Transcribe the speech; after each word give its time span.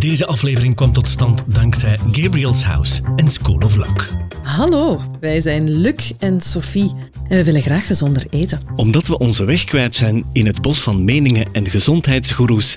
Deze 0.00 0.26
aflevering 0.26 0.74
kwam 0.74 0.92
tot 0.92 1.08
stand 1.08 1.42
dankzij 1.46 1.98
Gabriel's 2.10 2.62
House 2.62 3.02
en 3.16 3.30
School 3.30 3.56
of 3.56 3.76
Luck. 3.76 4.12
Hallo, 4.42 5.00
wij 5.20 5.40
zijn 5.40 5.70
Luc 5.70 6.12
en 6.18 6.40
Sophie 6.40 6.90
en 7.28 7.36
we 7.36 7.44
willen 7.44 7.62
graag 7.62 7.86
gezonder 7.86 8.26
eten. 8.30 8.60
Omdat 8.76 9.06
we 9.06 9.18
onze 9.18 9.44
weg 9.44 9.64
kwijt 9.64 9.94
zijn 9.94 10.24
in 10.32 10.46
het 10.46 10.62
bos 10.62 10.80
van 10.80 11.04
meningen 11.04 11.46
en 11.52 11.66
gezondheidsgoeroes, 11.66 12.76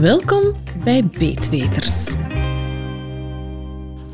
Welkom 0.00 0.54
bij 0.84 1.04
Beetweters. 1.18 2.12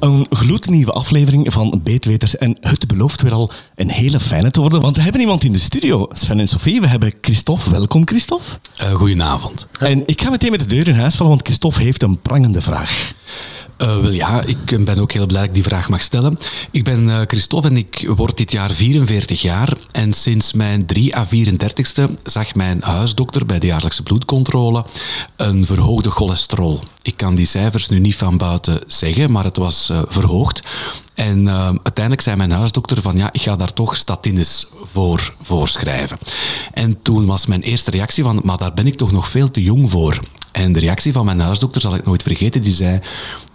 Een 0.00 0.26
gloednieuwe 0.30 0.92
aflevering 0.92 1.52
van 1.52 1.80
Beetweters 1.82 2.36
en 2.36 2.56
het 2.60 2.86
belooft 2.86 3.22
weer 3.22 3.32
al 3.32 3.50
een 3.74 3.90
hele 3.90 4.20
fijne 4.20 4.50
te 4.50 4.60
worden, 4.60 4.80
want 4.80 4.96
we 4.96 5.02
hebben 5.02 5.20
iemand 5.20 5.44
in 5.44 5.52
de 5.52 5.58
studio. 5.58 6.06
Sven 6.12 6.40
en 6.40 6.48
Sophie, 6.48 6.80
we 6.80 6.86
hebben 6.86 7.12
Christophe. 7.20 7.70
Welkom 7.70 8.06
Christophe. 8.06 8.44
Uh, 8.82 8.92
goedenavond. 8.92 9.66
En 9.78 10.02
ik 10.06 10.20
ga 10.20 10.30
meteen 10.30 10.50
met 10.50 10.60
de 10.60 10.66
deur 10.66 10.88
in 10.88 10.94
huis 10.94 11.14
vallen, 11.14 11.32
want 11.32 11.46
Christophe 11.46 11.82
heeft 11.82 12.02
een 12.02 12.20
prangende 12.20 12.60
vraag. 12.60 13.12
Uh, 13.82 14.12
ja, 14.12 14.42
ik 14.42 14.84
ben 14.84 14.98
ook 14.98 15.12
heel 15.12 15.26
blij 15.26 15.40
dat 15.40 15.48
ik 15.48 15.54
die 15.54 15.62
vraag 15.62 15.88
mag 15.88 16.02
stellen. 16.02 16.38
Ik 16.70 16.84
ben 16.84 17.08
uh, 17.08 17.20
Christophe 17.26 17.68
en 17.68 17.76
ik 17.76 18.08
word 18.16 18.36
dit 18.36 18.52
jaar 18.52 18.70
44 18.70 19.42
jaar. 19.42 19.76
En 19.90 20.12
sinds 20.12 20.52
mijn 20.52 20.86
3 20.86 21.16
à 21.16 21.26
34ste 21.26 22.02
zag 22.22 22.54
mijn 22.54 22.82
huisdokter 22.82 23.46
bij 23.46 23.58
de 23.58 23.66
jaarlijkse 23.66 24.02
bloedcontrole 24.02 24.84
een 25.36 25.66
verhoogde 25.66 26.10
cholesterol. 26.10 26.80
Ik 27.02 27.16
kan 27.16 27.34
die 27.34 27.46
cijfers 27.46 27.88
nu 27.88 27.98
niet 27.98 28.16
van 28.16 28.36
buiten 28.36 28.80
zeggen, 28.86 29.30
maar 29.32 29.44
het 29.44 29.56
was 29.56 29.90
uh, 29.90 30.02
verhoogd. 30.08 30.62
En 31.20 31.48
uiteindelijk 31.82 32.20
zei 32.20 32.36
mijn 32.36 32.50
huisdokter 32.50 33.02
van 33.02 33.16
ja, 33.16 33.32
ik 33.32 33.40
ga 33.40 33.56
daar 33.56 33.72
toch 33.72 33.96
statines 33.96 34.66
voor 34.82 35.34
voorschrijven. 35.40 36.18
En 36.72 37.02
toen 37.02 37.26
was 37.26 37.46
mijn 37.46 37.62
eerste 37.62 37.90
reactie 37.90 38.24
van, 38.24 38.40
maar 38.44 38.56
daar 38.56 38.74
ben 38.74 38.86
ik 38.86 38.94
toch 38.94 39.12
nog 39.12 39.28
veel 39.28 39.50
te 39.50 39.62
jong 39.62 39.90
voor. 39.90 40.20
En 40.52 40.72
de 40.72 40.80
reactie 40.80 41.12
van 41.12 41.24
mijn 41.24 41.40
huisdokter 41.40 41.80
zal 41.80 41.94
ik 41.94 42.04
nooit 42.04 42.22
vergeten. 42.22 42.62
Die 42.62 42.72
zei, 42.72 43.00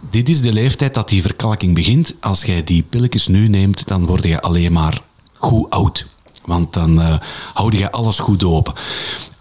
dit 0.10 0.30
is 0.30 0.42
de 0.42 0.54
leeftijd 0.54 0.94
dat 0.94 1.10
die 1.10 1.22
verkalking 1.22 1.76
begint. 1.76 2.16
Als 2.20 2.44
jij 2.44 2.64
die 2.64 2.84
pilletjes 2.84 3.28
nu 3.28 3.48
neemt, 3.48 3.88
dan 3.88 4.06
word 4.06 4.24
je 4.24 4.42
alleen 4.42 4.72
maar 4.72 5.02
goed 5.34 5.70
oud. 5.70 6.08
Want 6.46 6.74
dan 6.74 7.00
uh, 7.00 7.18
houd 7.54 7.74
je 7.74 7.92
alles 7.92 8.20
goed 8.20 8.44
open. 8.44 8.74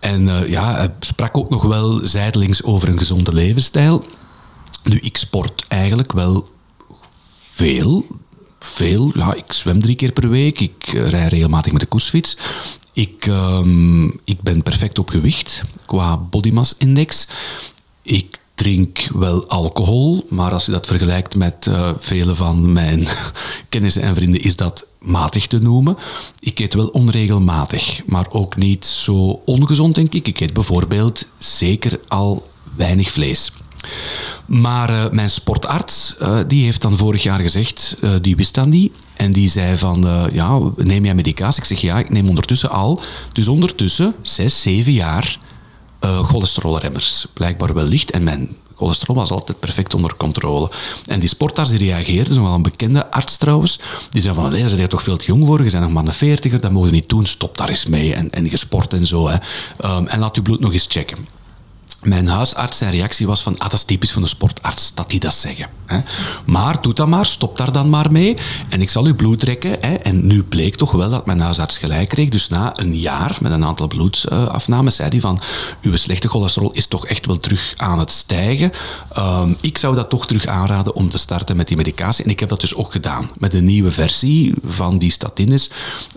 En 0.00 0.22
uh, 0.22 0.48
ja, 0.48 0.75
hij 0.75 0.95
sprak 1.00 1.36
ook 1.36 1.50
nog 1.50 1.62
wel 1.62 2.00
zijdelings 2.02 2.62
over 2.62 2.89
een 2.89 2.98
gezonde 2.98 3.33
levensstijl. 3.33 4.05
Nu, 4.83 4.98
ik 4.98 5.17
sport 5.17 5.64
eigenlijk 5.69 6.12
wel 6.12 6.52
veel. 7.55 8.07
Veel. 8.59 9.11
Ja, 9.15 9.35
ik 9.35 9.53
zwem 9.53 9.81
drie 9.81 9.97
keer 9.97 10.13
per 10.13 10.29
week. 10.29 10.61
Ik 10.61 10.87
rij 10.87 11.29
regelmatig 11.29 11.73
met 11.73 11.81
de 11.81 11.87
koersfiets. 11.87 12.37
Ik, 12.93 13.27
um, 13.27 14.21
ik 14.25 14.41
ben 14.41 14.63
perfect 14.63 14.99
op 14.99 15.09
gewicht 15.09 15.65
qua 15.87 16.17
body 16.17 16.51
mass 16.51 16.75
index. 16.79 17.27
Ik 18.03 18.39
drink 18.55 19.09
wel 19.13 19.49
alcohol, 19.49 20.27
maar 20.29 20.53
als 20.53 20.67
je 20.67 20.73
dat 20.73 20.87
vergelijkt 20.87 21.37
met 21.37 21.67
uh, 21.69 21.91
vele 21.99 22.35
van 22.35 22.73
mijn 22.73 23.07
kennissen 23.69 24.03
en 24.03 24.15
vrienden, 24.15 24.41
is 24.41 24.57
dat 24.57 24.87
matig 25.01 25.47
te 25.47 25.59
noemen. 25.59 25.97
Ik 26.41 26.59
eet 26.59 26.75
wel 26.75 26.87
onregelmatig, 26.87 28.01
maar 28.07 28.27
ook 28.31 28.57
niet 28.57 28.87
zo 28.87 29.43
ongezond, 29.45 29.95
denk 29.95 30.14
ik. 30.14 30.29
Ik 30.29 30.41
eet 30.41 30.53
bijvoorbeeld 30.53 31.27
zeker 31.39 32.01
al 32.09 32.48
weinig 32.77 33.11
vlees. 33.11 33.53
Maar 34.46 34.90
uh, 34.90 35.05
mijn 35.11 35.30
sportarts, 35.30 36.14
uh, 36.22 36.39
die 36.46 36.64
heeft 36.64 36.83
dan 36.83 36.96
vorig 36.96 37.22
jaar 37.22 37.40
gezegd, 37.40 37.96
uh, 38.00 38.11
die 38.20 38.36
wist 38.36 38.55
dat 38.55 38.67
niet. 38.67 38.92
En 39.14 39.33
die 39.33 39.48
zei 39.48 39.78
van, 39.78 40.28
ja, 40.33 40.61
neem 40.77 41.05
jij 41.05 41.14
medicatie? 41.14 41.62
Ik 41.62 41.68
zeg, 41.68 41.80
ja, 41.80 41.98
ik 41.98 42.11
neem 42.11 42.28
ondertussen 42.28 42.70
al. 42.70 43.00
Dus 43.33 43.48
ondertussen, 43.48 44.14
zes, 44.22 44.62
zeven 44.62 44.92
jaar, 44.92 45.39
cholesterolremmers. 46.00 47.27
Blijkbaar 47.33 47.74
wel 47.74 47.84
licht. 47.84 48.11
En 48.11 48.22
mijn 48.22 48.56
cholesterol 48.77 49.17
was 49.17 49.30
altijd 49.30 49.61
perfect 49.61 49.95
onder 49.95 50.16
controle. 50.16 50.70
En 51.06 51.20
die 51.20 51.28
sportarts 51.28 51.70
die 51.70 51.78
reageerde, 51.78 52.34
zo'n 52.34 52.42
wel 52.42 52.55
een 52.55 52.62
bekende 52.62 53.11
arts 53.11 53.36
trouwens, 53.36 53.78
die 54.11 54.22
zei 54.22 54.34
van, 54.34 54.51
nee, 54.51 54.68
ze 54.68 54.77
zijn 54.77 54.89
toch 54.89 55.02
veel 55.02 55.16
te 55.16 55.24
jong 55.27 55.46
voor, 55.46 55.64
je 55.64 55.70
bent 55.70 55.83
nog 55.83 55.92
maar 55.92 56.06
een 56.06 56.12
veertiger, 56.12 56.61
dat 56.61 56.72
mogen 56.72 56.92
niet 56.92 57.08
doen, 57.08 57.27
stop 57.27 57.56
daar 57.58 57.68
eens 57.68 57.86
mee. 57.86 58.14
En, 58.14 58.30
en 58.30 58.51
je 58.51 58.56
sport 58.56 58.92
en 58.92 59.06
zo. 59.06 59.28
Hè. 59.28 59.36
Um, 59.84 60.06
en 60.06 60.18
laat 60.18 60.34
je 60.34 60.42
bloed 60.42 60.61
nog 60.61 60.72
eens 60.72 60.86
checken. 60.89 61.27
Mijn 62.05 62.29
huisarts, 62.29 62.79
zijn 62.79 62.91
reactie 62.91 63.27
was 63.27 63.42
van, 63.42 63.59
ah, 63.59 63.70
dat 63.70 63.73
is 63.73 63.85
typisch 63.85 64.13
van 64.13 64.23
een 64.23 64.29
sportarts, 64.29 64.95
dat 64.95 65.11
die 65.11 65.20
dat 65.20 65.35
zeggen. 65.35 65.69
Hè. 65.87 66.01
Maar 66.45 66.83
doe 66.83 66.92
dat 66.92 67.09
maar, 67.09 67.27
stop 67.27 67.57
daar 67.57 67.73
dan 67.73 67.91
maar 67.91 68.13
mee 68.13 68.37
en 68.69 68.83
ik 68.83 68.91
zal 68.91 69.05
uw 69.05 69.15
bloed 69.15 69.41
trekken. 69.41 69.77
Hè. 69.81 69.95
En 69.95 70.27
nu 70.27 70.43
bleek 70.43 70.77
toch 70.77 70.91
wel 70.93 71.11
dat 71.11 71.27
mijn 71.27 71.41
huisarts 71.41 71.79
gelijk 71.79 72.09
kreeg. 72.09 72.29
Dus 72.29 72.48
na 72.48 72.79
een 72.79 72.98
jaar 72.98 73.37
met 73.41 73.53
een 73.53 73.64
aantal 73.64 73.87
bloedafnames 73.87 74.97
zei 74.97 75.09
hij 75.09 75.20
van, 75.20 75.41
uw 75.83 75.97
slechte 75.97 76.29
cholesterol 76.29 76.73
is 76.73 76.87
toch 76.87 77.07
echt 77.07 77.27
wel 77.27 77.41
terug 77.41 77.75
aan 77.77 77.98
het 77.98 78.11
stijgen. 78.11 78.73
Um, 79.19 79.57
ik 79.61 79.79
zou 79.79 79.95
dat 79.95 80.11
toch 80.11 80.27
terug 80.27 80.47
aanraden 80.47 80.95
om 80.95 81.09
te 81.09 81.19
starten 81.19 81.57
met 81.57 81.69
die 81.69 81.77
medicatie. 81.77 82.25
En 82.25 82.31
ik 82.31 82.41
heb 82.41 82.48
dat 82.48 82.61
dus 82.61 82.75
ook 82.75 82.93
gedaan 82.93 83.31
met 83.39 83.55
een 83.55 83.64
nieuwe 83.64 83.91
versie 83.91 84.55
van 84.64 84.98
die 84.98 85.11
statines. 85.11 85.70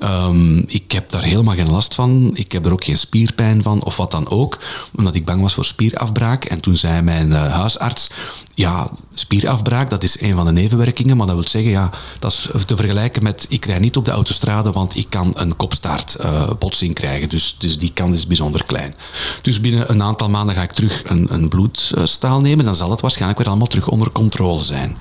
Um, 0.03 0.63
ik 0.67 0.91
heb 0.91 1.09
daar 1.09 1.23
helemaal 1.23 1.55
geen 1.55 1.69
last 1.69 1.95
van. 1.95 2.31
Ik 2.33 2.51
heb 2.51 2.65
er 2.65 2.71
ook 2.71 2.83
geen 2.83 2.97
spierpijn 2.97 3.63
van 3.63 3.83
of 3.83 3.97
wat 3.97 4.11
dan 4.11 4.29
ook, 4.29 4.57
omdat 4.95 5.15
ik 5.15 5.25
bang 5.25 5.41
was 5.41 5.53
voor 5.53 5.65
spierafbraak. 5.77 6.45
En 6.45 6.59
toen 6.59 6.77
zei 6.77 7.01
mijn 7.01 7.29
uh, 7.29 7.53
huisarts, 7.53 8.09
ja, 8.53 8.89
spierafbraak, 9.13 9.89
dat 9.89 10.03
is 10.03 10.21
een 10.21 10.35
van 10.35 10.45
de 10.45 10.51
nevenwerkingen, 10.51 11.17
maar 11.17 11.27
dat 11.27 11.35
wil 11.35 11.47
zeggen, 11.47 11.71
ja, 11.71 11.89
dat 12.19 12.31
is 12.31 12.47
te 12.65 12.75
vergelijken 12.75 13.23
met, 13.23 13.45
ik 13.49 13.65
rij 13.65 13.79
niet 13.79 13.97
op 13.97 14.05
de 14.05 14.11
autostrade, 14.11 14.71
want 14.71 14.95
ik 14.95 15.09
kan 15.09 15.31
een 15.33 15.55
kopstaartbotsing 15.55 16.89
uh, 16.89 16.95
krijgen. 16.95 17.29
Dus, 17.29 17.55
dus 17.59 17.77
die 17.77 17.91
kans 17.93 18.15
is 18.15 18.27
bijzonder 18.27 18.63
klein. 18.63 18.95
Dus 19.41 19.59
binnen 19.59 19.91
een 19.91 20.03
aantal 20.03 20.29
maanden 20.29 20.55
ga 20.55 20.61
ik 20.61 20.71
terug 20.71 21.03
een, 21.05 21.27
een 21.29 21.49
bloedstaal 21.49 22.39
nemen, 22.39 22.65
dan 22.65 22.75
zal 22.75 22.91
het 22.91 23.01
waarschijnlijk 23.01 23.39
weer 23.39 23.47
allemaal 23.47 23.67
terug 23.67 23.87
onder 23.87 24.11
controle 24.11 24.63
zijn. 24.63 24.97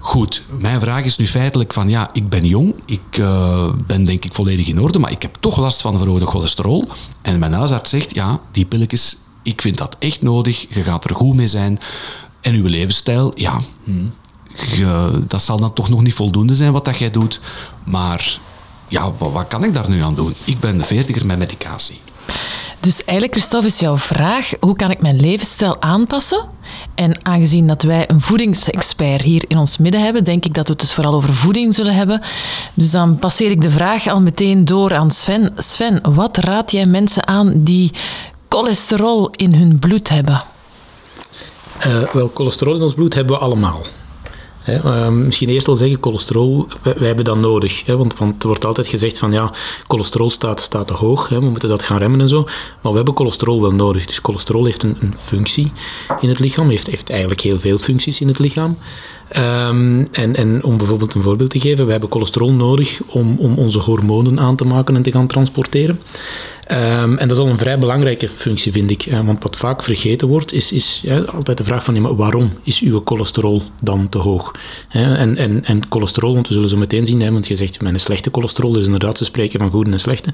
Goed, 0.00 0.42
mijn 0.58 0.80
vraag 0.80 1.04
is 1.04 1.16
nu 1.16 1.26
feitelijk 1.26 1.72
van 1.72 1.88
ja, 1.88 2.10
ik 2.12 2.28
ben 2.28 2.46
jong, 2.46 2.74
ik 2.86 3.18
uh, 3.18 3.68
ben 3.86 4.04
denk 4.04 4.24
ik 4.24 4.34
volledig 4.34 4.66
in 4.66 4.80
orde, 4.80 4.98
maar 4.98 5.10
ik 5.10 5.22
heb 5.22 5.36
toch 5.40 5.56
last 5.56 5.80
van 5.80 5.98
verhoogde 5.98 6.26
cholesterol. 6.26 6.88
En 7.22 7.38
mijn 7.38 7.52
huisarts 7.52 7.90
zegt 7.90 8.14
ja, 8.14 8.40
die 8.52 8.64
pilletjes 8.64 9.16
ik 9.48 9.62
vind 9.62 9.78
dat 9.78 9.96
echt 9.98 10.22
nodig. 10.22 10.66
Je 10.74 10.82
gaat 10.82 11.04
er 11.04 11.14
goed 11.14 11.36
mee 11.36 11.46
zijn. 11.46 11.78
En 12.40 12.54
uw 12.54 12.66
levensstijl, 12.66 13.32
ja, 13.34 13.60
dat 15.26 15.42
zal 15.42 15.58
dan 15.58 15.72
toch 15.72 15.88
nog 15.88 16.02
niet 16.02 16.14
voldoende 16.14 16.54
zijn 16.54 16.72
wat 16.72 16.84
dat 16.84 16.98
jij 16.98 17.10
doet. 17.10 17.40
Maar 17.84 18.38
ja, 18.88 19.12
wat, 19.18 19.48
kan 19.48 19.64
ik 19.64 19.72
daar 19.72 19.90
nu 19.90 20.02
aan 20.02 20.14
doen? 20.14 20.34
Ik 20.44 20.60
ben 20.60 20.84
veertiger 20.84 21.26
met 21.26 21.38
medicatie. 21.38 22.00
Dus 22.80 23.04
eigenlijk, 23.04 23.32
Christophe, 23.32 23.66
is 23.66 23.78
jouw 23.78 23.96
vraag: 23.98 24.52
hoe 24.60 24.76
kan 24.76 24.90
ik 24.90 25.00
mijn 25.00 25.20
levensstijl 25.20 25.82
aanpassen? 25.82 26.44
En 26.94 27.24
aangezien 27.24 27.66
dat 27.66 27.82
wij 27.82 28.10
een 28.10 28.20
voedingsexpert 28.20 29.22
hier 29.22 29.44
in 29.48 29.58
ons 29.58 29.76
midden 29.78 30.02
hebben, 30.02 30.24
denk 30.24 30.44
ik 30.44 30.54
dat 30.54 30.66
we 30.66 30.72
het 30.72 30.80
dus 30.80 30.94
vooral 30.94 31.14
over 31.14 31.34
voeding 31.34 31.74
zullen 31.74 31.94
hebben. 31.94 32.22
Dus 32.74 32.90
dan 32.90 33.18
passeer 33.18 33.50
ik 33.50 33.60
de 33.60 33.70
vraag 33.70 34.06
al 34.06 34.20
meteen 34.20 34.64
door 34.64 34.94
aan 34.94 35.10
Sven. 35.10 35.50
Sven, 35.56 36.14
wat 36.14 36.36
raad 36.36 36.70
jij 36.70 36.86
mensen 36.86 37.26
aan 37.26 37.52
die 37.56 37.92
cholesterol 38.48 39.30
in 39.30 39.54
hun 39.54 39.78
bloed 39.78 40.08
hebben? 40.08 40.44
Uh, 41.86 42.02
wel, 42.12 42.30
cholesterol 42.34 42.74
in 42.74 42.82
ons 42.82 42.94
bloed 42.94 43.14
hebben 43.14 43.36
we 43.36 43.42
allemaal. 43.42 43.82
He, 44.58 44.84
uh, 44.84 45.08
misschien 45.08 45.48
eerst 45.48 45.68
al 45.68 45.74
zeggen, 45.74 45.98
cholesterol, 46.00 46.66
wij, 46.82 47.06
hebben 47.06 47.24
dat 47.24 47.36
nodig. 47.36 47.86
Want, 47.86 48.18
want, 48.18 48.42
er 48.42 48.48
wordt 48.48 48.64
altijd 48.64 48.86
gezegd 48.86 49.18
van 49.18 49.32
ja, 49.32 49.52
cholesterol 49.86 50.30
staat, 50.30 50.60
staat 50.60 50.86
te 50.86 50.92
hoog, 50.92 51.28
we 51.28 51.50
moeten 51.50 51.68
dat 51.68 51.82
gaan 51.82 51.98
remmen 51.98 52.20
en 52.20 52.28
zo. 52.28 52.42
Maar 52.82 52.90
we 52.90 52.96
hebben 52.96 53.16
cholesterol 53.16 53.60
wel 53.60 53.72
nodig. 53.72 54.06
Dus 54.06 54.18
cholesterol 54.22 54.64
heeft 54.64 54.82
een, 54.82 54.96
een 55.00 55.14
functie 55.16 55.72
in 56.20 56.28
het 56.28 56.38
lichaam, 56.38 56.68
heeft, 56.68 56.86
heeft 56.86 57.10
eigenlijk 57.10 57.40
heel 57.40 57.58
veel 57.58 57.78
functies 57.78 58.20
in 58.20 58.28
het 58.28 58.38
lichaam. 58.38 58.78
Um, 59.36 60.06
en, 60.12 60.36
en, 60.36 60.64
om 60.64 60.76
bijvoorbeeld 60.76 61.14
een 61.14 61.22
voorbeeld 61.22 61.50
te 61.50 61.60
geven, 61.60 61.84
we 61.84 61.90
hebben 61.90 62.10
cholesterol 62.10 62.52
nodig 62.52 63.00
om, 63.06 63.36
om 63.38 63.58
onze 63.58 63.78
hormonen 63.78 64.40
aan 64.40 64.56
te 64.56 64.64
maken 64.64 64.96
en 64.96 65.02
te 65.02 65.10
gaan 65.10 65.26
transporteren. 65.26 66.00
Um, 66.70 67.18
en 67.18 67.28
dat 67.28 67.36
is 67.36 67.42
al 67.42 67.48
een 67.48 67.58
vrij 67.58 67.78
belangrijke 67.78 68.28
functie, 68.28 68.72
vind 68.72 68.90
ik. 68.90 69.08
Want 69.24 69.42
wat 69.42 69.56
vaak 69.56 69.82
vergeten 69.82 70.28
wordt, 70.28 70.52
is, 70.52 70.72
is 70.72 71.04
altijd 71.34 71.58
de 71.58 71.64
vraag 71.64 71.84
van 71.84 72.00
maar 72.00 72.16
waarom 72.16 72.52
is 72.62 72.80
uw 72.80 73.02
cholesterol 73.04 73.62
dan 73.82 74.08
te 74.08 74.18
hoog? 74.18 74.52
En, 74.88 75.36
en, 75.36 75.64
en 75.64 75.80
cholesterol, 75.88 76.34
want 76.34 76.48
we 76.48 76.54
zullen 76.54 76.68
zo 76.68 76.76
meteen 76.76 77.06
zien, 77.06 77.20
hè, 77.20 77.32
want 77.32 77.46
je 77.46 77.56
zegt 77.56 77.82
mijn 77.82 78.00
slechte 78.00 78.30
cholesterol, 78.32 78.72
dus 78.72 78.84
inderdaad 78.84 79.18
ze 79.18 79.24
spreken 79.24 79.58
van 79.58 79.70
goede 79.70 79.90
en 79.90 80.00
slechte. 80.00 80.32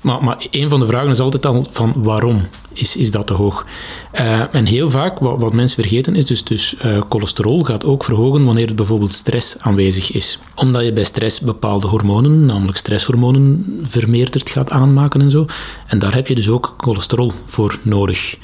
Maar, 0.00 0.24
maar 0.24 0.46
een 0.50 0.68
van 0.68 0.80
de 0.80 0.86
vragen 0.86 1.10
is 1.10 1.20
altijd 1.20 1.46
al 1.46 1.66
van 1.70 1.92
waarom 1.96 2.46
is, 2.74 2.96
is 2.96 3.10
dat 3.10 3.26
te 3.26 3.32
hoog. 3.32 3.66
Uh, 4.14 4.54
en 4.54 4.64
heel 4.64 4.90
vaak, 4.90 5.18
wat, 5.18 5.40
wat, 5.40 5.52
mensen 5.52 5.82
vergeten, 5.82 6.14
is 6.14 6.26
dus, 6.26 6.44
dus 6.44 6.74
uh, 6.84 7.00
cholesterol 7.08 7.62
gaat 7.62 7.84
ook 7.84 8.04
verhogen 8.04 8.44
wanneer 8.44 8.68
er 8.68 8.74
bijvoorbeeld 8.74 9.12
stress 9.12 9.56
aanwezig 9.58 10.12
is. 10.12 10.38
Omdat 10.54 10.84
je 10.84 10.92
bij 10.92 11.04
stress 11.04 11.40
bepaalde 11.40 11.86
hormonen, 11.86 12.46
namelijk 12.46 12.78
stresshormonen, 12.78 13.80
vermeerderd 13.82 14.50
gaat 14.50 14.70
aanmaken 14.70 15.20
en 15.20 15.30
zo. 15.30 15.46
En 15.86 15.98
daar 15.98 16.14
heb 16.14 16.26
je 16.26 16.34
dus 16.34 16.48
ook 16.48 16.74
cholesterol 16.76 17.32
voor 17.44 17.78
nodig. 17.82 18.36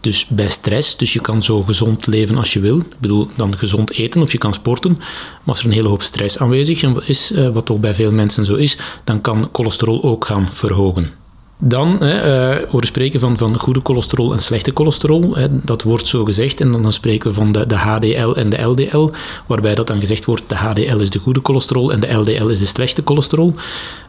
Dus 0.00 0.26
bij 0.26 0.48
stress, 0.48 0.96
dus 0.96 1.12
je 1.12 1.20
kan 1.20 1.42
zo 1.42 1.62
gezond 1.62 2.06
leven 2.06 2.38
als 2.38 2.52
je 2.52 2.60
wil. 2.60 2.78
Ik 2.78 2.98
bedoel, 2.98 3.28
dan 3.34 3.56
gezond 3.56 3.92
eten 3.92 4.22
of 4.22 4.32
je 4.32 4.38
kan 4.38 4.54
sporten. 4.54 4.96
Maar 4.96 5.44
als 5.44 5.58
er 5.58 5.64
een 5.64 5.72
hele 5.72 5.88
hoop 5.88 6.02
stress 6.02 6.38
aanwezig 6.38 6.82
is, 7.06 7.32
eh, 7.32 7.48
wat 7.48 7.70
ook 7.70 7.80
bij 7.80 7.94
veel 7.94 8.12
mensen 8.12 8.44
zo 8.44 8.54
is, 8.54 8.78
dan 9.04 9.20
kan 9.20 9.48
cholesterol 9.52 10.02
ook 10.02 10.24
gaan 10.24 10.48
verhogen. 10.52 11.25
Dan 11.58 11.96
hè, 12.00 12.60
uh, 12.72 12.80
spreken 12.80 13.20
van, 13.20 13.36
van 13.36 13.58
goede 13.58 13.80
cholesterol 13.82 14.32
en 14.32 14.38
slechte 14.38 14.70
cholesterol. 14.74 15.34
Hè, 15.34 15.46
dat 15.50 15.82
wordt 15.82 16.06
zo 16.06 16.24
gezegd. 16.24 16.60
En 16.60 16.72
dan, 16.72 16.92
spreken 16.92 17.28
we 17.28 17.34
van 17.34 17.52
de, 17.52 17.66
de 17.66 17.74
HDL 17.74 18.32
en 18.32 18.50
de 18.50 18.62
LDL. 18.62 19.10
Waarbij 19.46 19.74
dat 19.74 19.86
dan 19.86 20.00
gezegd 20.00 20.24
wordt, 20.24 20.42
de 20.46 20.54
HDL 20.54 20.96
is 20.96 21.10
de 21.10 21.18
goede 21.18 21.40
cholesterol 21.42 21.92
en 21.92 22.00
de 22.00 22.12
LDL 22.12 22.46
is 22.46 22.58
de 22.58 22.66
slechte 22.66 23.02
cholesterol. 23.04 23.54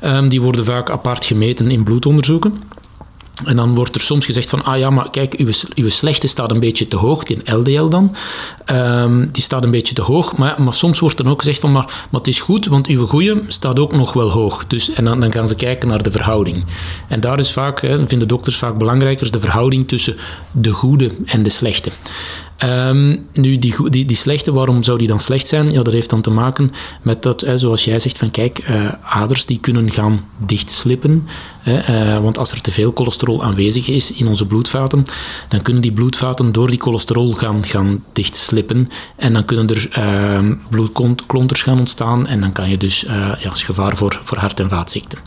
Um, 0.04 0.30
die 0.30 0.42
worden 0.42 0.66
vaak 0.66 0.90
apart 0.90 1.26
gemeten 1.26 1.72
in 1.72 1.84
bloedonderzoeken. 1.84 2.64
En 3.46 3.56
dan 3.56 3.76
wordt 3.76 3.96
er 3.96 4.02
soms 4.02 4.26
gezegd 4.26 4.50
van, 4.50 4.64
ah 4.64 4.78
ja, 4.78 4.90
maar 4.90 5.10
kijk, 5.10 5.34
uw, 5.34 5.52
uw 5.76 5.90
slechte 5.90 6.28
staat 6.28 6.52
een 6.52 6.60
beetje 6.60 6.88
te 6.88 6.96
hoog, 6.96 7.24
die 7.24 7.54
LDL 7.54 7.88
dan. 7.88 8.16
Um, 8.72 9.30
die 9.32 9.44
staat 9.44 9.64
een 9.64 9.72
beetje 9.72 9.96
te 9.96 10.02
hoog, 10.02 10.38
maar, 10.38 10.62
maar 10.62 10.74
soms 10.74 11.00
wordt 11.00 11.18
dan 11.18 11.30
ook 11.30 11.40
gezegd 11.40 11.60
van, 11.60 11.72
maar, 11.72 11.86
maar 11.86 12.20
het 12.20 12.28
is 12.28 12.40
goed, 12.40 12.66
want 12.66 12.88
uw 12.88 13.06
goede 13.06 13.42
staat 13.48 13.80
ook 13.80 13.96
nog 13.96 14.14
wel 14.14 14.32
hoog. 14.32 14.68
Dus, 14.68 14.94
en 14.94 15.04
dan, 15.04 15.32
gaan 15.32 15.48
ze 15.48 15.56
kijken 15.56 15.88
naar 15.88 16.04
de 16.04 16.12
verhouding. 16.12 16.66
En 17.08 17.20
daar 17.20 17.40
is 17.40 17.52
vaak, 17.52 17.80
vinden 17.80 18.28
dokters 18.28 18.58
vaak 18.58 18.78
belangrijker, 18.78 19.32
de 19.32 19.40
verhouding 19.40 19.88
tussen 19.88 20.16
de 20.52 20.72
goede 20.72 21.12
en 21.26 21.44
de 21.44 21.50
slechte. 21.50 21.92
Um, 22.64 23.28
nu, 23.34 23.60
die, 23.60 23.90
die, 23.90 24.06
die 24.06 24.16
slechte, 24.16 24.54
waarom 24.54 24.84
zou 24.84 24.98
die 24.98 25.08
dan 25.08 25.20
slecht 25.20 25.48
zijn? 25.48 25.72
Ja, 25.72 25.82
dat 25.82 25.94
heeft 25.94 26.10
dan 26.10 26.22
te 26.22 26.30
maken 26.30 26.72
met 27.02 27.24
dat, 27.24 27.42
hè, 27.42 27.58
zoals 27.58 27.86
jij 27.86 28.00
zegt, 28.00 28.18
van 28.18 28.32
kijk, 28.32 28.70
uh, 28.70 28.92
aders 29.02 29.46
die 29.46 29.60
kunnen 29.60 29.92
gaan 29.92 30.26
dichtslippen. 30.46 31.28
Uh, 31.68 32.18
want 32.18 32.38
als 32.38 32.52
er 32.52 32.62
te 32.62 32.72
veel 32.72 32.92
cholesterol 32.96 33.44
aanwezig 33.44 33.88
is 33.88 34.14
in 34.14 34.28
onze 34.28 34.46
bloedvaten, 34.46 35.04
dan 35.48 35.62
kunnen 35.62 35.82
die 35.82 35.92
bloedvaten 35.92 36.52
door 36.52 36.70
die 36.70 36.82
cholesterol 36.82 37.32
gaan, 37.32 37.66
gaan 37.66 38.04
dichtslippen. 38.14 38.90
En 39.16 39.34
dan 39.34 39.46
kunnen 39.46 39.68
er 39.68 39.90
uh, 39.98 40.52
bloedklonters 40.70 41.64
gaan 41.64 41.80
ontstaan 41.80 42.28
en 42.28 42.42
dan 42.42 42.52
kan 42.52 42.70
je 42.70 42.78
dus 42.78 43.04
uh, 43.04 43.12
ja, 43.40 43.52
is 43.52 43.64
gevaar 43.64 43.98
voor, 43.98 44.20
voor 44.24 44.38
hart- 44.38 44.60
en 44.60 44.70
vaatziekten. 44.70 45.20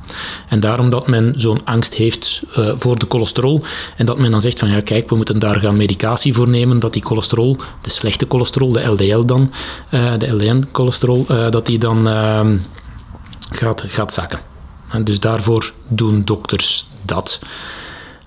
En 0.48 0.60
daarom 0.60 0.90
dat 0.90 1.06
men 1.06 1.32
zo'n 1.36 1.64
angst 1.64 1.94
heeft 1.94 2.42
voor 2.54 2.98
de 2.98 3.06
cholesterol 3.08 3.62
en 3.96 4.06
dat 4.06 4.18
men 4.18 4.30
dan 4.30 4.40
zegt 4.40 4.58
van 4.58 4.68
ja, 4.68 4.80
kijk, 4.80 5.10
we 5.10 5.16
moeten 5.16 5.38
daar 5.38 5.60
gaan 5.60 5.76
medicatie 5.76 6.34
voor 6.34 6.48
nemen, 6.48 6.78
dat 6.78 6.92
die 6.92 7.04
cholesterol 7.04 7.56
de 7.80 7.90
slechte 7.90 8.26
cholesterol, 8.28 8.72
de 8.72 8.86
LDL 8.86 9.24
dan, 9.24 9.52
de 9.90 10.26
LDN-cholesterol, 10.32 11.26
dat 11.50 11.66
die 11.66 11.78
dan 11.78 12.06
gaat, 13.50 13.84
gaat 13.88 14.12
zakken. 14.12 14.49
En 14.90 15.04
dus 15.04 15.20
daarvoor 15.20 15.72
doen 15.88 16.22
dokters 16.24 16.84
dat. 17.02 17.38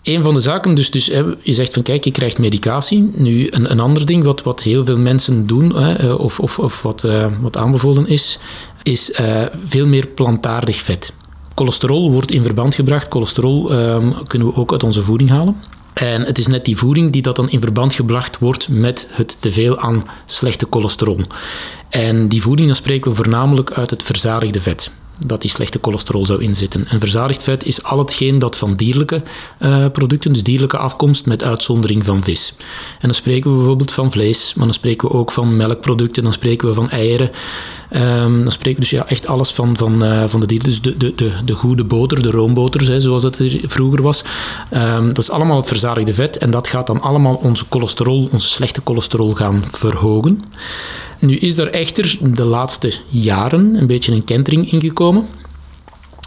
Een 0.03 0.23
van 0.23 0.33
de 0.33 0.39
zaken, 0.39 0.75
dus, 0.75 0.91
dus 0.91 1.05
je 1.41 1.53
zegt 1.53 1.73
van 1.73 1.83
kijk, 1.83 2.03
je 2.03 2.11
krijgt 2.11 2.39
medicatie. 2.39 3.11
Nu, 3.15 3.47
een, 3.49 3.71
een 3.71 3.79
ander 3.79 4.05
ding 4.05 4.23
wat, 4.23 4.43
wat 4.43 4.63
heel 4.63 4.85
veel 4.85 4.97
mensen 4.97 5.47
doen, 5.47 5.75
hè, 5.75 6.13
of, 6.13 6.39
of, 6.39 6.59
of 6.59 6.81
wat, 6.81 7.05
wat 7.41 7.57
aanbevolen 7.57 8.07
is, 8.07 8.39
is 8.83 9.11
veel 9.65 9.87
meer 9.87 10.07
plantaardig 10.07 10.75
vet. 10.75 11.13
Cholesterol 11.55 12.11
wordt 12.11 12.31
in 12.31 12.43
verband 12.43 12.75
gebracht. 12.75 13.11
Cholesterol 13.11 13.71
ehm, 13.71 14.11
kunnen 14.27 14.47
we 14.47 14.55
ook 14.55 14.71
uit 14.71 14.83
onze 14.83 15.01
voeding 15.01 15.29
halen. 15.29 15.55
En 15.93 16.21
het 16.21 16.37
is 16.37 16.47
net 16.47 16.65
die 16.65 16.77
voeding 16.77 17.11
die 17.11 17.21
dat 17.21 17.35
dan 17.35 17.49
in 17.49 17.59
verband 17.59 17.93
gebracht 17.93 18.39
wordt 18.39 18.67
met 18.69 19.07
het 19.09 19.37
teveel 19.39 19.79
aan 19.79 20.03
slechte 20.25 20.67
cholesterol. 20.69 21.19
En 21.89 22.27
die 22.27 22.41
voeding, 22.41 22.67
dan 22.67 22.75
spreken 22.75 23.11
we 23.11 23.17
voornamelijk 23.17 23.71
uit 23.71 23.89
het 23.89 24.03
verzadigde 24.03 24.61
vet 24.61 24.91
dat 25.25 25.41
die 25.41 25.49
slechte 25.49 25.79
cholesterol 25.81 26.25
zou 26.25 26.41
inzitten. 26.41 26.87
En 26.87 26.99
verzadigd 26.99 27.43
vet 27.43 27.65
is 27.65 27.83
al 27.83 27.97
hetgeen 27.97 28.39
dat 28.39 28.57
van 28.57 28.75
dierlijke 28.75 29.21
uh, 29.59 29.85
producten, 29.91 30.33
dus 30.33 30.43
dierlijke 30.43 30.77
afkomst, 30.77 31.25
met 31.25 31.43
uitzondering 31.43 32.05
van 32.05 32.23
vis. 32.23 32.53
En 32.93 33.07
dan 33.07 33.13
spreken 33.13 33.51
we 33.51 33.57
bijvoorbeeld 33.57 33.91
van 33.91 34.11
vlees, 34.11 34.53
maar 34.53 34.65
dan 34.65 34.73
spreken 34.73 35.07
we 35.07 35.13
ook 35.13 35.31
van 35.31 35.55
melkproducten, 35.55 36.23
dan 36.23 36.33
spreken 36.33 36.67
we 36.67 36.73
van 36.73 36.89
eieren. 36.89 37.31
Um, 37.95 38.43
dan 38.43 38.51
spreken 38.51 38.83
we 38.83 38.89
dus 38.89 38.99
ja, 38.99 39.07
echt 39.07 39.27
alles 39.27 39.51
van, 39.51 39.77
van, 39.77 40.03
uh, 40.03 40.23
van 40.27 40.39
de 40.39 40.45
dieren. 40.45 40.67
Dus 40.67 40.81
de, 40.81 40.97
de, 40.97 41.13
de, 41.15 41.31
de 41.45 41.53
goede 41.53 41.83
boter, 41.83 42.21
de 42.21 42.31
roomboters, 42.31 42.87
hè, 42.87 42.99
zoals 42.99 43.21
dat 43.21 43.37
er 43.37 43.59
vroeger 43.63 44.01
was. 44.01 44.23
Um, 44.73 45.07
dat 45.07 45.17
is 45.17 45.29
allemaal 45.29 45.57
het 45.57 45.67
verzadigde 45.67 46.13
vet 46.13 46.37
en 46.37 46.51
dat 46.51 46.67
gaat 46.67 46.87
dan 46.87 47.01
allemaal 47.01 47.35
onze 47.35 47.65
cholesterol, 47.69 48.29
onze 48.31 48.47
slechte 48.47 48.81
cholesterol 48.83 49.31
gaan 49.31 49.63
verhogen. 49.71 50.43
Nu 51.23 51.37
is 51.37 51.57
er 51.57 51.69
echter 51.69 52.17
de 52.21 52.43
laatste 52.43 52.93
jaren 53.07 53.75
een 53.75 53.87
beetje 53.87 54.11
een 54.11 54.23
kentering 54.23 54.71
ingekomen. 54.71 55.27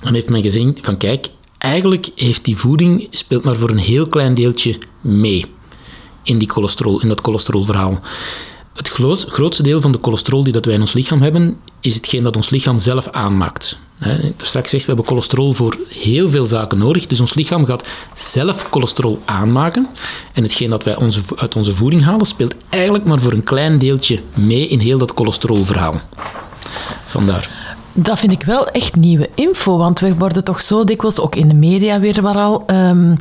Dan 0.03 0.15
heeft 0.15 0.29
men 0.29 0.43
gezien 0.43 0.79
van 0.81 0.97
kijk, 0.97 1.29
eigenlijk 1.59 2.09
heeft 2.15 2.45
die 2.45 2.57
voeding 2.57 3.09
speelt 3.11 3.45
maar 3.45 3.57
voor 3.57 3.71
een 3.71 3.79
heel 3.79 4.07
klein 4.07 4.35
deeltje 4.35 4.79
mee 5.01 5.45
in, 6.23 6.39
die 6.39 6.51
cholesterol, 6.51 7.03
in 7.03 7.09
dat 7.09 7.21
cholesterolverhaal. 7.21 8.01
Het 8.75 8.89
grootste 9.27 9.63
deel 9.63 9.81
van 9.81 9.93
de 9.93 9.99
cholesterol 10.03 10.45
die 10.45 10.53
dat 10.53 10.65
wij 10.65 10.75
in 10.75 10.81
ons 10.81 10.93
lichaam 10.93 11.23
hebben, 11.23 11.61
is 11.87 11.95
hetgeen 11.95 12.23
dat 12.23 12.37
ons 12.37 12.51
lichaam 12.51 12.79
zelf 12.79 13.09
aanmaakt. 13.11 13.79
straks 14.37 14.71
zegt, 14.71 14.85
we 14.85 14.89
hebben 14.89 15.07
cholesterol 15.07 15.53
voor 15.53 15.77
heel 15.89 16.31
veel 16.31 16.47
zaken 16.47 16.79
nodig. 16.79 17.07
Dus 17.07 17.21
ons 17.21 17.35
lichaam 17.35 17.65
gaat 17.65 17.89
zelf 18.15 18.67
cholesterol 18.71 19.23
aanmaken. 19.25 19.89
En 20.33 20.43
hetgeen 20.43 20.71
dat 20.71 20.85
wij 20.85 20.97
onze, 20.97 21.21
uit 21.37 21.57
onze 21.57 21.75
voeding 21.75 22.03
halen, 22.03 22.27
speelt 22.27 22.55
eigenlijk 22.69 23.05
maar 23.05 23.21
voor 23.21 23.33
een 23.33 23.45
klein 23.45 23.79
deeltje 23.79 24.21
mee 24.35 24.69
in 24.69 24.79
heel 24.79 24.99
dat 24.99 25.13
cholesterolverhaal. 25.15 26.01
Vandaar. 27.05 27.75
Dat 27.93 28.19
vind 28.19 28.33
ik 28.33 28.43
wel 28.43 28.69
echt 28.69 28.97
nieuwe 28.97 29.29
info, 29.35 29.77
want 29.77 30.01
we 30.01 30.15
worden 30.15 30.45
toch 30.45 30.61
zo 30.61 30.85
dikwijls, 30.85 31.21
ook 31.21 31.35
in 31.37 31.49
de 31.49 31.55
media 31.55 32.01
weer 32.01 32.23
maar 32.23 32.37
al, 32.37 32.65
um, 32.67 33.19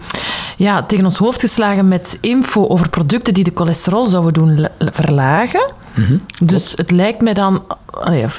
ja, 0.57 0.83
tegen 0.83 1.05
ons 1.05 1.17
hoofd 1.17 1.39
geslagen 1.39 1.87
met 1.87 2.17
info 2.21 2.67
over 2.67 2.89
producten 2.89 3.33
die 3.33 3.43
de 3.43 3.51
cholesterol 3.55 4.07
zouden 4.07 4.33
doen 4.33 4.67
verlagen. 4.79 5.71
-hmm. 6.03 6.21
Dus 6.43 6.73
het 6.75 6.91
lijkt 6.91 7.21
mij 7.21 7.33
dan, 7.33 7.63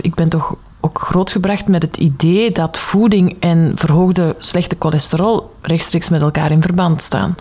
ik 0.00 0.14
ben 0.14 0.28
toch 0.28 0.54
ook 0.80 0.98
grootgebracht 0.98 1.68
met 1.68 1.82
het 1.82 1.96
idee 1.96 2.52
dat 2.52 2.78
voeding 2.78 3.36
en 3.40 3.72
verhoogde 3.74 4.36
slechte 4.38 4.76
cholesterol 4.78 5.54
rechtstreeks 5.60 6.08
met 6.08 6.20
elkaar 6.20 6.50
in 6.50 6.62
verband 6.62 7.02
staan. 7.02 7.34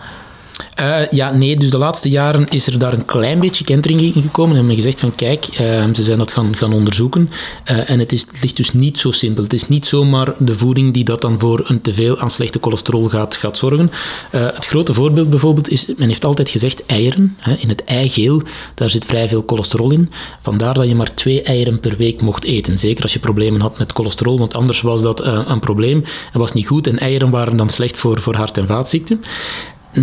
Uh, 0.80 1.10
ja, 1.10 1.30
nee, 1.30 1.56
dus 1.56 1.70
de 1.70 1.78
laatste 1.78 2.08
jaren 2.08 2.48
is 2.48 2.66
er 2.66 2.78
daar 2.78 2.92
een 2.92 3.04
klein 3.04 3.40
beetje 3.40 3.64
kentering 3.64 4.00
in 4.00 4.22
gekomen. 4.22 4.50
En 4.50 4.56
hebben 4.56 4.74
gezegd 4.74 5.00
van 5.00 5.14
kijk, 5.14 5.48
uh, 5.60 5.84
ze 5.92 6.02
zijn 6.02 6.18
dat 6.18 6.32
gaan, 6.32 6.56
gaan 6.56 6.72
onderzoeken. 6.72 7.30
Uh, 7.70 7.90
en 7.90 7.98
het, 7.98 8.12
is, 8.12 8.20
het 8.20 8.42
ligt 8.42 8.56
dus 8.56 8.72
niet 8.72 8.98
zo 8.98 9.10
simpel. 9.10 9.42
Het 9.42 9.52
is 9.52 9.68
niet 9.68 9.86
zomaar 9.86 10.34
de 10.38 10.54
voeding 10.54 10.94
die 10.94 11.04
dat 11.04 11.20
dan 11.20 11.38
voor 11.38 11.64
een 11.66 11.80
teveel 11.80 12.18
aan 12.18 12.30
slechte 12.30 12.58
cholesterol 12.62 13.08
gaat, 13.08 13.36
gaat 13.36 13.58
zorgen. 13.58 13.90
het 14.30 14.66
grote 14.66 14.94
voorbeeld 14.94 15.30
bijvoorbeeld 15.30 15.70
is, 15.70 15.86
men 15.96 16.08
heeft 16.08 16.24
altijd 16.24 16.48
gezegd 16.48 16.86
eieren. 16.86 17.36
Hè, 17.38 17.54
in 17.54 17.68
het 17.68 17.84
eigeel, 17.84 18.42
daar 18.74 18.90
zit 18.90 19.04
vrij 19.04 19.28
veel 19.28 19.42
cholesterol 19.46 19.92
in. 19.92 20.10
Vandaar 20.40 20.74
dat 20.74 20.88
je 20.88 20.94
maar 20.94 21.14
twee 21.14 21.42
eieren 21.42 21.80
per 21.80 21.96
week 21.96 22.22
mocht 22.22 22.44
eten. 22.44 22.78
Zeker 22.78 23.02
als 23.02 23.12
je 23.12 23.18
problemen 23.18 23.60
had 23.60 23.78
met 23.78 23.92
cholesterol, 23.92 24.38
want 24.38 24.54
anders 24.54 24.80
was 24.80 25.02
dat 25.02 25.24
een 25.24 25.60
probleem 25.60 26.04
en 26.32 26.38
was 26.38 26.52
niet 26.52 26.66
goed. 26.66 26.86
En 26.86 26.98
eieren 26.98 27.30
waren 27.30 27.56
dan 27.56 27.68
slecht 27.68 27.96
voor, 27.96 28.20
voor 28.20 28.34
hart- 28.34 28.58
en 28.58 28.66
vaatziekten 28.66 29.22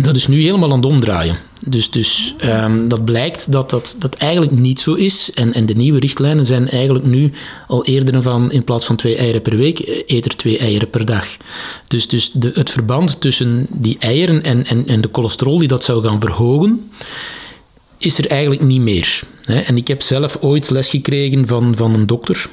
dat 0.02 0.16
is 0.16 0.26
nu 0.26 0.40
helemaal 0.40 0.70
aan 0.70 0.76
het 0.76 0.86
omdraaien. 0.86 1.36
Dus, 1.66 1.90
dus 1.90 2.34
um, 2.44 2.88
dat 2.88 3.04
blijkt 3.04 3.52
dat 3.52 3.70
dat, 3.70 3.96
dat 3.98 4.14
eigenlijk 4.14 4.52
niet 4.52 4.80
zo 4.80 4.94
is. 4.94 5.30
En, 5.34 5.52
en 5.52 5.66
de 5.66 5.74
nieuwe 5.74 5.98
richtlijnen 5.98 6.46
zijn 6.46 6.68
eigenlijk 6.68 7.04
nu 7.04 7.32
al 7.68 7.84
eerder 7.84 8.22
van 8.22 8.52
in 8.52 8.64
plaats 8.64 8.84
van 8.84 8.96
twee 8.96 9.16
eieren 9.16 9.42
per 9.42 9.56
week, 9.56 9.78
eh, 9.78 10.02
eet 10.06 10.24
er 10.24 10.36
twee 10.36 10.58
eieren 10.58 10.90
per 10.90 11.04
dag. 11.04 11.26
Dus, 11.88 12.08
dus 12.08 12.30
de, 12.32 12.50
het 12.54 12.70
verband 12.70 13.20
tussen 13.20 13.66
die 13.70 13.96
eieren 13.98 14.42
en, 14.42 14.66
en, 14.66 14.86
en 14.86 15.00
de 15.00 15.08
cholesterol 15.12 15.58
die 15.58 15.68
dat 15.68 15.84
zou 15.84 16.02
gaan 16.02 16.20
verhogen, 16.20 16.90
is 17.98 18.18
er 18.18 18.26
eigenlijk 18.26 18.62
niet 18.62 18.80
meer. 18.80 19.22
En 19.44 19.76
ik 19.76 19.88
heb 19.88 20.02
zelf 20.02 20.36
ooit 20.40 20.70
les 20.70 20.88
gekregen 20.88 21.46
van, 21.46 21.76
van 21.76 21.94
een 21.94 22.06
dokter. 22.06 22.46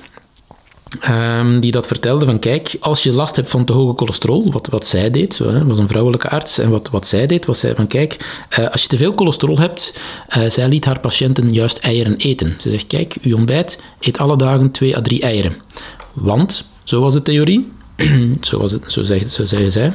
Um, 1.10 1.60
die 1.60 1.72
dat 1.72 1.88
vertelde 1.88 2.26
van 2.26 2.40
kijk, 2.40 2.78
als 2.80 3.04
je 3.04 3.12
last 3.12 3.36
hebt 3.36 3.50
van 3.50 3.66
te 3.66 3.74
hoge 3.74 3.94
cholesterol, 3.96 4.52
wat, 4.52 4.68
wat 4.68 4.86
zij 4.86 5.12
deed, 5.12 5.38
hè, 5.38 5.66
was 5.66 5.78
een 5.78 5.88
vrouwelijke 5.88 6.30
arts, 6.30 6.58
en 6.58 6.70
wat, 6.70 6.90
wat 6.90 7.08
zij 7.08 7.28
deed, 7.28 7.46
was 7.46 7.60
zij 7.60 7.76
van 7.76 7.88
kijk, 7.88 8.46
uh, 8.60 8.70
als 8.70 8.82
je 8.82 8.88
te 8.88 8.98
veel 8.98 9.14
cholesterol 9.14 9.60
hebt, 9.60 9.94
uh, 10.38 10.50
zij 10.50 10.68
liet 10.68 10.86
haar 10.86 11.00
patiënten 11.00 11.54
juist 11.54 11.78
eieren 11.78 12.16
eten. 12.18 12.56
Ze 12.60 12.70
zegt 12.70 12.88
kijk, 12.88 13.16
uw 13.22 13.36
ontbijt 13.36 13.80
eet 14.00 14.18
alle 14.18 14.38
dagen 14.38 14.72
twee 14.72 14.98
à 14.98 15.02
drie 15.02 15.22
eieren. 15.22 15.56
Want, 16.14 16.70
zo 16.84 17.02
was 17.02 17.14
de 17.14 17.22
theorie, 17.22 17.72
zo, 18.42 18.60
was 18.60 18.72
het, 18.72 18.92
zo, 18.92 19.04
zei, 19.04 19.28
zo 19.28 19.46
zij, 19.46 19.94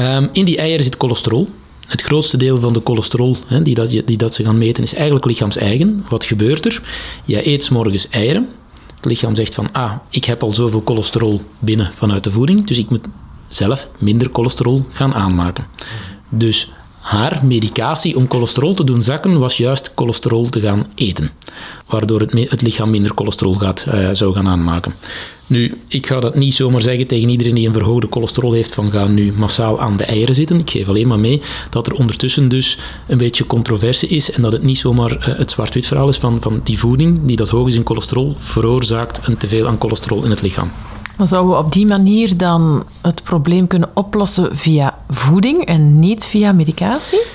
um, 0.00 0.28
in 0.32 0.44
die 0.44 0.56
eieren 0.56 0.84
zit 0.84 0.96
cholesterol. 0.98 1.48
Het 1.86 2.02
grootste 2.02 2.36
deel 2.36 2.58
van 2.58 2.72
de 2.72 2.80
cholesterol 2.84 3.36
hè, 3.46 3.62
die, 3.62 3.74
dat, 3.74 3.88
die 4.04 4.16
dat 4.16 4.34
ze 4.34 4.44
gaan 4.44 4.58
meten 4.58 4.82
is 4.82 4.94
eigenlijk 4.94 5.24
lichaams-eigen. 5.24 6.04
Wat 6.08 6.24
gebeurt 6.24 6.64
er? 6.64 6.82
Je 7.24 7.48
eet 7.48 7.64
s 7.64 7.68
morgens 7.68 8.08
eieren, 8.08 8.48
het 9.04 9.12
lichaam 9.12 9.34
zegt 9.34 9.54
van, 9.54 9.72
ah, 9.72 9.92
ik 10.10 10.24
heb 10.24 10.42
al 10.42 10.50
zoveel 10.50 10.82
cholesterol 10.84 11.42
binnen 11.58 11.90
vanuit 11.94 12.24
de 12.24 12.30
voeding, 12.30 12.66
dus 12.66 12.78
ik 12.78 12.90
moet 12.90 13.06
zelf 13.48 13.88
minder 13.98 14.28
cholesterol 14.32 14.86
gaan 14.90 15.14
aanmaken. 15.14 15.66
Dus 16.28 16.72
haar 17.04 17.40
medicatie 17.42 18.16
om 18.16 18.26
cholesterol 18.28 18.74
te 18.74 18.84
doen 18.84 19.02
zakken 19.02 19.38
was 19.38 19.56
juist 19.56 19.92
cholesterol 19.94 20.48
te 20.48 20.60
gaan 20.60 20.86
eten. 20.94 21.30
Waardoor 21.86 22.20
het, 22.20 22.32
het 22.50 22.62
lichaam 22.62 22.90
minder 22.90 23.12
cholesterol 23.14 23.54
gaat, 23.54 23.86
uh, 23.88 24.08
zou 24.12 24.34
gaan 24.34 24.48
aanmaken. 24.48 24.94
Nu, 25.46 25.80
ik 25.88 26.06
ga 26.06 26.20
dat 26.20 26.34
niet 26.34 26.54
zomaar 26.54 26.82
zeggen 26.82 27.06
tegen 27.06 27.28
iedereen 27.28 27.54
die 27.54 27.66
een 27.66 27.72
verhoogde 27.72 28.06
cholesterol 28.10 28.52
heeft 28.52 28.74
van 28.74 28.90
ga 28.90 29.06
nu 29.06 29.32
massaal 29.32 29.80
aan 29.80 29.96
de 29.96 30.04
eieren 30.04 30.34
zitten. 30.34 30.58
Ik 30.58 30.70
geef 30.70 30.88
alleen 30.88 31.08
maar 31.08 31.18
mee 31.18 31.42
dat 31.70 31.86
er 31.86 31.94
ondertussen 31.94 32.48
dus 32.48 32.78
een 33.06 33.18
beetje 33.18 33.46
controverse 33.46 34.08
is 34.08 34.30
en 34.30 34.42
dat 34.42 34.52
het 34.52 34.62
niet 34.62 34.78
zomaar 34.78 35.12
uh, 35.12 35.38
het 35.38 35.50
zwart-wit 35.50 35.86
verhaal 35.86 36.08
is 36.08 36.18
van, 36.18 36.40
van 36.40 36.60
die 36.62 36.78
voeding 36.78 37.20
die 37.22 37.36
dat 37.36 37.48
hoog 37.48 37.66
is 37.66 37.74
in 37.74 37.86
cholesterol 37.86 38.34
veroorzaakt 38.38 39.20
een 39.22 39.36
teveel 39.36 39.66
aan 39.66 39.76
cholesterol 39.80 40.24
in 40.24 40.30
het 40.30 40.42
lichaam. 40.42 40.70
Maar 41.16 41.26
zouden 41.26 41.52
we 41.52 41.64
op 41.64 41.72
die 41.72 41.86
manier 41.86 42.36
dan 42.36 42.84
het 43.00 43.22
probleem 43.22 43.66
kunnen 43.66 43.90
oplossen 43.94 44.56
via 44.56 44.98
voeding 45.14 45.64
en 45.64 45.98
niet 45.98 46.24
via 46.24 46.52
medicatie? 46.52 47.26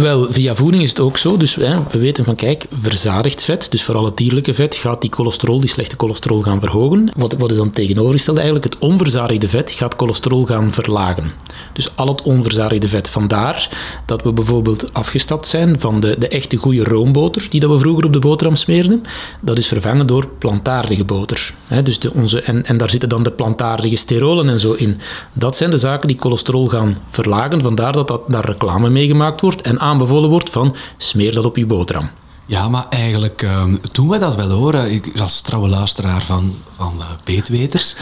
Wel, 0.00 0.26
via 0.30 0.54
voeding 0.54 0.82
is 0.82 0.88
het 0.88 1.00
ook 1.00 1.16
zo. 1.16 1.36
Dus 1.36 1.54
hè, 1.54 1.76
we 1.90 1.98
weten 1.98 2.24
van, 2.24 2.34
kijk, 2.34 2.66
verzadigd 2.80 3.44
vet, 3.44 3.70
dus 3.70 3.82
vooral 3.82 4.04
het 4.04 4.16
dierlijke 4.16 4.54
vet, 4.54 4.74
gaat 4.74 5.00
die 5.00 5.12
cholesterol, 5.12 5.60
die 5.60 5.68
slechte 5.68 5.94
cholesterol 5.98 6.40
gaan 6.42 6.60
verhogen. 6.60 7.10
Wat, 7.16 7.32
wat 7.32 7.50
is 7.50 7.56
dan 7.56 7.70
tegenovergesteld 7.70 8.36
eigenlijk? 8.36 8.66
Het 8.66 8.78
onverzadigde 8.78 9.48
vet 9.48 9.70
gaat 9.70 9.94
cholesterol 9.96 10.44
gaan 10.44 10.72
verlagen. 10.72 11.32
Dus 11.72 11.96
al 11.96 12.08
het 12.08 12.22
onverzadigde 12.22 12.88
vet. 12.88 13.08
Vandaar 13.08 13.68
dat 14.06 14.22
we 14.22 14.32
bijvoorbeeld 14.32 14.94
afgestapt 14.94 15.46
zijn 15.46 15.80
van 15.80 16.00
de, 16.00 16.16
de 16.18 16.28
echte 16.28 16.56
goede 16.56 16.84
roomboter, 16.84 17.46
die 17.50 17.60
dat 17.60 17.70
we 17.70 17.78
vroeger 17.78 18.04
op 18.04 18.12
de 18.12 18.18
boterham 18.18 18.56
smeerden. 18.56 19.02
Dat 19.40 19.58
is 19.58 19.68
vervangen 19.68 20.06
door 20.06 20.28
plantaardige 20.38 21.04
boter. 21.04 21.54
Hè, 21.66 21.82
dus 21.82 21.98
de, 21.98 22.12
onze, 22.12 22.40
en, 22.40 22.66
en 22.66 22.76
daar 22.76 22.90
zitten 22.90 23.08
dan 23.08 23.22
de 23.22 23.30
plantaardige 23.30 23.96
sterolen 23.96 24.48
en 24.48 24.60
zo 24.60 24.72
in. 24.72 25.00
Dat 25.32 25.56
zijn 25.56 25.70
de 25.70 25.78
zaken 25.78 26.08
die 26.08 26.18
cholesterol 26.18 26.66
gaan 26.66 26.98
verlagen. 27.06 27.62
Vandaar 27.62 27.92
dat, 27.92 28.08
dat 28.08 28.22
daar 28.26 28.44
reclame 28.44 28.90
mee 28.90 29.06
gemaakt 29.06 29.40
wordt. 29.40 29.62
En 29.62 29.78
aanbevolen 29.86 30.30
wordt 30.30 30.50
van 30.50 30.76
smeer 30.96 31.34
dat 31.34 31.44
op 31.44 31.56
je 31.56 31.66
boterham. 31.66 32.10
Ja, 32.48 32.68
maar 32.68 32.86
eigenlijk 32.90 33.42
uh, 33.42 33.64
doen 33.92 34.08
we 34.08 34.18
dat 34.18 34.34
wel 34.34 34.50
hoor. 34.50 34.74
Ik, 34.74 35.20
als 35.20 35.40
trouwe 35.40 35.68
luisteraar 35.68 36.22
van, 36.22 36.54
van 36.74 36.94
uh, 36.98 37.04
Beetweters 37.24 37.94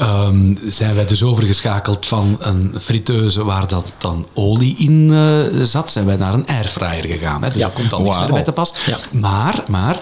um, 0.00 0.58
zijn 0.78 0.94
wij 0.94 1.06
dus 1.06 1.22
overgeschakeld 1.22 2.06
van 2.06 2.36
een 2.40 2.74
friteuse 2.80 3.44
waar 3.44 3.66
dat 3.66 3.94
dan 3.98 4.26
olie 4.34 4.76
in 4.78 5.08
uh, 5.10 5.64
zat, 5.64 5.90
zijn 5.90 6.06
wij 6.06 6.16
naar 6.16 6.34
een 6.34 6.46
airfryer 6.46 7.06
gegaan. 7.06 7.42
Hè. 7.42 7.48
Dus 7.48 7.60
ja, 7.60 7.70
komt 7.74 7.92
al 7.92 8.00
niks 8.00 8.18
meer 8.18 8.32
bij 8.32 8.42
te 8.42 8.52
pas. 8.52 8.72
Ja. 8.86 8.96
Maar, 9.10 9.64
maar 9.66 9.98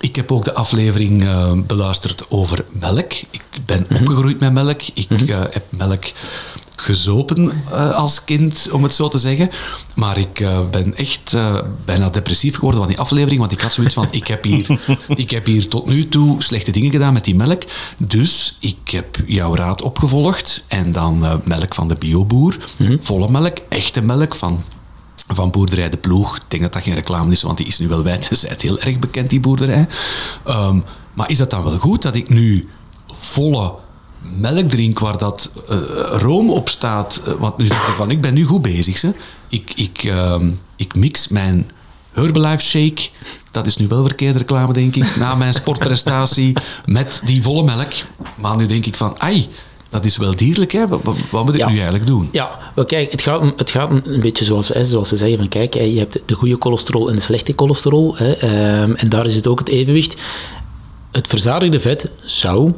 ik 0.00 0.16
heb 0.16 0.32
ook 0.32 0.44
de 0.44 0.54
aflevering 0.54 1.22
uh, 1.22 1.52
beluisterd 1.66 2.24
over 2.28 2.64
melk. 2.68 3.12
Ik 3.12 3.42
ben 3.66 3.78
mm 3.78 3.96
-hmm. 3.96 4.06
opgegroeid 4.06 4.40
met 4.40 4.52
melk. 4.52 4.80
Ik 4.94 5.08
mm 5.08 5.16
-hmm. 5.16 5.28
uh, 5.28 5.36
heb 5.50 5.64
melk 5.68 6.04
gezopen 6.80 7.62
uh, 7.70 7.94
als 7.94 8.24
kind, 8.24 8.68
om 8.72 8.82
het 8.82 8.94
zo 8.94 9.08
te 9.08 9.18
zeggen. 9.18 9.50
Maar 9.94 10.18
ik 10.18 10.40
uh, 10.40 10.58
ben 10.70 10.96
echt 10.96 11.32
uh, 11.34 11.60
bijna 11.84 12.10
depressief 12.10 12.54
geworden 12.54 12.80
van 12.80 12.88
die 12.88 12.98
aflevering, 12.98 13.40
want 13.40 13.52
ik 13.52 13.60
had 13.60 13.72
zoiets 13.72 13.94
van, 13.94 14.08
ik 14.10 14.26
heb, 14.26 14.44
hier, 14.44 14.80
ik 15.16 15.30
heb 15.30 15.46
hier 15.46 15.68
tot 15.68 15.86
nu 15.86 16.08
toe 16.08 16.42
slechte 16.42 16.70
dingen 16.70 16.90
gedaan 16.90 17.12
met 17.12 17.24
die 17.24 17.36
melk, 17.36 17.62
dus 17.96 18.56
ik 18.60 18.90
heb 18.90 19.18
jouw 19.26 19.54
raad 19.54 19.82
opgevolgd 19.82 20.64
en 20.68 20.92
dan 20.92 21.40
melk 21.44 21.74
van 21.74 21.88
de 21.88 21.96
bioboer, 21.96 22.56
mm 22.78 22.86
-hmm. 22.86 22.98
volle 23.00 23.30
melk, 23.30 23.58
echte 23.68 24.00
melk 24.00 24.34
van 24.34 24.64
van 25.34 25.50
boerderij 25.50 25.88
De 25.88 25.96
Ploeg. 25.96 26.36
Ik 26.36 26.42
denk 26.48 26.62
dat 26.62 26.72
dat 26.72 26.82
geen 26.82 26.94
reclame 26.94 27.32
is, 27.32 27.42
want 27.42 27.56
die 27.56 27.66
is 27.66 27.78
nu 27.78 27.88
wel 27.88 28.02
wijdgezet 28.02 28.62
heel 28.68 28.78
erg 28.80 28.98
bekend, 28.98 29.30
die 29.30 29.40
boerderij. 29.40 29.86
Um, 30.48 30.84
maar 31.14 31.30
is 31.30 31.38
dat 31.38 31.50
dan 31.50 31.64
wel 31.64 31.78
goed 31.78 32.02
dat 32.02 32.14
ik 32.14 32.28
nu 32.28 32.68
volle 33.06 33.74
melk 34.20 34.68
drink 34.68 34.98
waar 34.98 35.18
dat 35.18 35.50
uh, 35.70 35.78
room 36.10 36.50
op 36.50 36.68
staat. 36.68 37.22
Uh, 37.28 37.34
want 37.34 37.56
nu 37.58 37.66
zeg 37.66 37.88
ik 37.88 37.94
van, 37.96 38.10
ik 38.10 38.20
ben 38.20 38.34
nu 38.34 38.44
goed 38.44 38.62
bezig. 38.62 39.00
Hè. 39.00 39.10
Ik, 39.48 39.72
ik, 39.74 40.02
uh, 40.04 40.36
ik 40.76 40.94
mix 40.94 41.28
mijn 41.28 41.70
Herbalife 42.12 42.64
shake, 42.64 43.08
dat 43.50 43.66
is 43.66 43.76
nu 43.76 43.88
wel 43.88 44.04
verkeerde 44.04 44.38
reclame 44.38 44.72
denk 44.72 44.96
ik, 44.96 45.16
na 45.16 45.34
mijn 45.34 45.52
sportprestatie 45.52 46.56
met 46.86 47.20
die 47.24 47.42
volle 47.42 47.64
melk. 47.64 47.92
Maar 48.34 48.56
nu 48.56 48.66
denk 48.66 48.86
ik 48.86 48.96
van, 48.96 49.20
ai, 49.20 49.48
dat 49.88 50.04
is 50.04 50.16
wel 50.16 50.36
dierlijk, 50.36 50.72
hè? 50.72 50.86
Wat, 50.86 51.00
wat 51.30 51.44
moet 51.44 51.54
ik 51.54 51.60
ja. 51.60 51.68
nu 51.68 51.74
eigenlijk 51.74 52.06
doen? 52.06 52.28
Ja, 52.32 52.58
wel 52.74 52.84
kijk, 52.84 53.10
het 53.12 53.22
gaat, 53.22 53.52
het 53.56 53.70
gaat 53.70 53.90
een 53.90 54.20
beetje 54.20 54.44
zoals, 54.44 54.68
hè, 54.68 54.84
zoals 54.84 55.08
ze 55.08 55.16
zeggen, 55.16 55.38
van 55.38 55.48
kijk, 55.48 55.74
je 55.74 55.98
hebt 55.98 56.18
de 56.26 56.34
goede 56.34 56.56
cholesterol 56.58 57.08
en 57.08 57.14
de 57.14 57.20
slechte 57.20 57.52
cholesterol. 57.56 58.16
Hè, 58.16 58.82
um, 58.82 58.94
en 58.96 59.08
daar 59.08 59.26
is 59.26 59.34
het 59.34 59.46
ook 59.46 59.58
het 59.58 59.68
evenwicht. 59.68 60.16
Het 61.12 61.26
verzadigde 61.26 61.80
vet 61.80 62.10
zou 62.24 62.72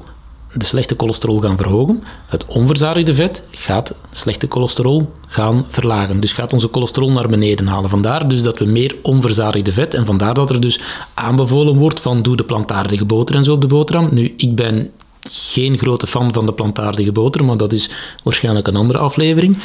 de 0.52 0.64
slechte 0.64 0.94
cholesterol 0.98 1.40
gaan 1.40 1.56
verhogen. 1.56 2.02
Het 2.26 2.46
onverzadigde 2.46 3.14
vet 3.14 3.42
gaat 3.50 3.94
slechte 4.10 4.46
cholesterol 4.48 5.12
gaan 5.26 5.66
verlagen. 5.68 6.20
Dus 6.20 6.32
gaat 6.32 6.52
onze 6.52 6.68
cholesterol 6.72 7.10
naar 7.10 7.28
beneden 7.28 7.66
halen. 7.66 7.90
Vandaar 7.90 8.28
dus 8.28 8.42
dat 8.42 8.58
we 8.58 8.64
meer 8.64 8.96
onverzadigde 9.02 9.72
vet 9.72 9.94
en 9.94 10.06
vandaar 10.06 10.34
dat 10.34 10.50
er 10.50 10.60
dus 10.60 10.80
aanbevolen 11.14 11.76
wordt 11.76 12.00
van 12.00 12.22
doe 12.22 12.36
de 12.36 12.44
plantaardige 12.44 13.04
boter 13.04 13.34
en 13.34 13.44
zo 13.44 13.52
op 13.52 13.60
de 13.60 13.66
boterham. 13.66 14.08
Nu, 14.12 14.34
ik 14.36 14.54
ben 14.54 14.90
geen 15.30 15.78
grote 15.78 16.06
fan 16.06 16.32
van 16.32 16.46
de 16.46 16.52
plantaardige 16.52 17.12
boter, 17.12 17.44
maar 17.44 17.56
dat 17.56 17.72
is 17.72 17.90
waarschijnlijk 18.22 18.66
een 18.66 18.76
andere 18.76 18.98
aflevering. 18.98 19.56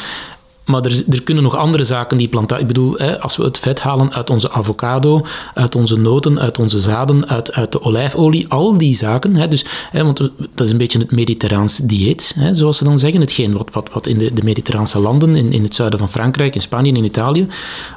Maar 0.65 0.81
er, 0.81 1.03
er, 1.10 1.24
kunnen 1.24 1.43
nog 1.43 1.55
andere 1.55 1.84
zaken 1.84 2.17
die 2.17 2.27
plantaardig... 2.27 2.67
Ik 2.67 2.74
bedoel, 2.74 2.93
hè, 2.98 3.22
als 3.22 3.38
we 3.38 3.43
het 3.43 3.60
vet 3.60 3.81
halen 3.81 4.13
uit 4.13 4.29
onze 4.29 4.51
avocado, 4.51 5.25
uit 5.53 5.75
onze 5.75 5.98
noten, 5.98 6.39
uit 6.39 6.60
onze 6.60 6.79
zaden, 6.79 7.27
uit, 7.27 7.53
uit 7.53 7.72
de 7.72 7.81
olijfolie, 7.81 8.45
al 8.48 8.77
die 8.77 8.95
zaken. 8.95 9.36
Hè, 9.36 9.48
dus, 9.48 9.65
hè, 9.91 10.03
want 10.03 10.17
dat 10.53 10.65
is 10.67 10.72
een 10.72 10.77
beetje 10.77 11.00
het 11.00 11.12
mediterraans 11.12 11.77
dieet, 11.84 12.36
zoals 12.51 12.77
ze 12.77 12.84
dan 12.84 13.00
zeggen. 13.00 13.22
Hetgeen 13.22 13.57
wat, 13.57 13.69
wat, 13.72 13.89
wat 13.93 14.07
in 14.07 14.17
de, 14.17 14.34
de 14.34 14.43
mediterraanse 14.43 15.00
landen, 15.00 15.36
in, 15.36 15.51
in 15.53 15.63
het 15.63 15.75
zuiden 15.75 16.00
van 16.00 16.10
Frankrijk, 16.10 16.55
in 16.55 16.62
Spanje, 16.62 16.91
in 16.91 17.03
Italië, 17.03 17.48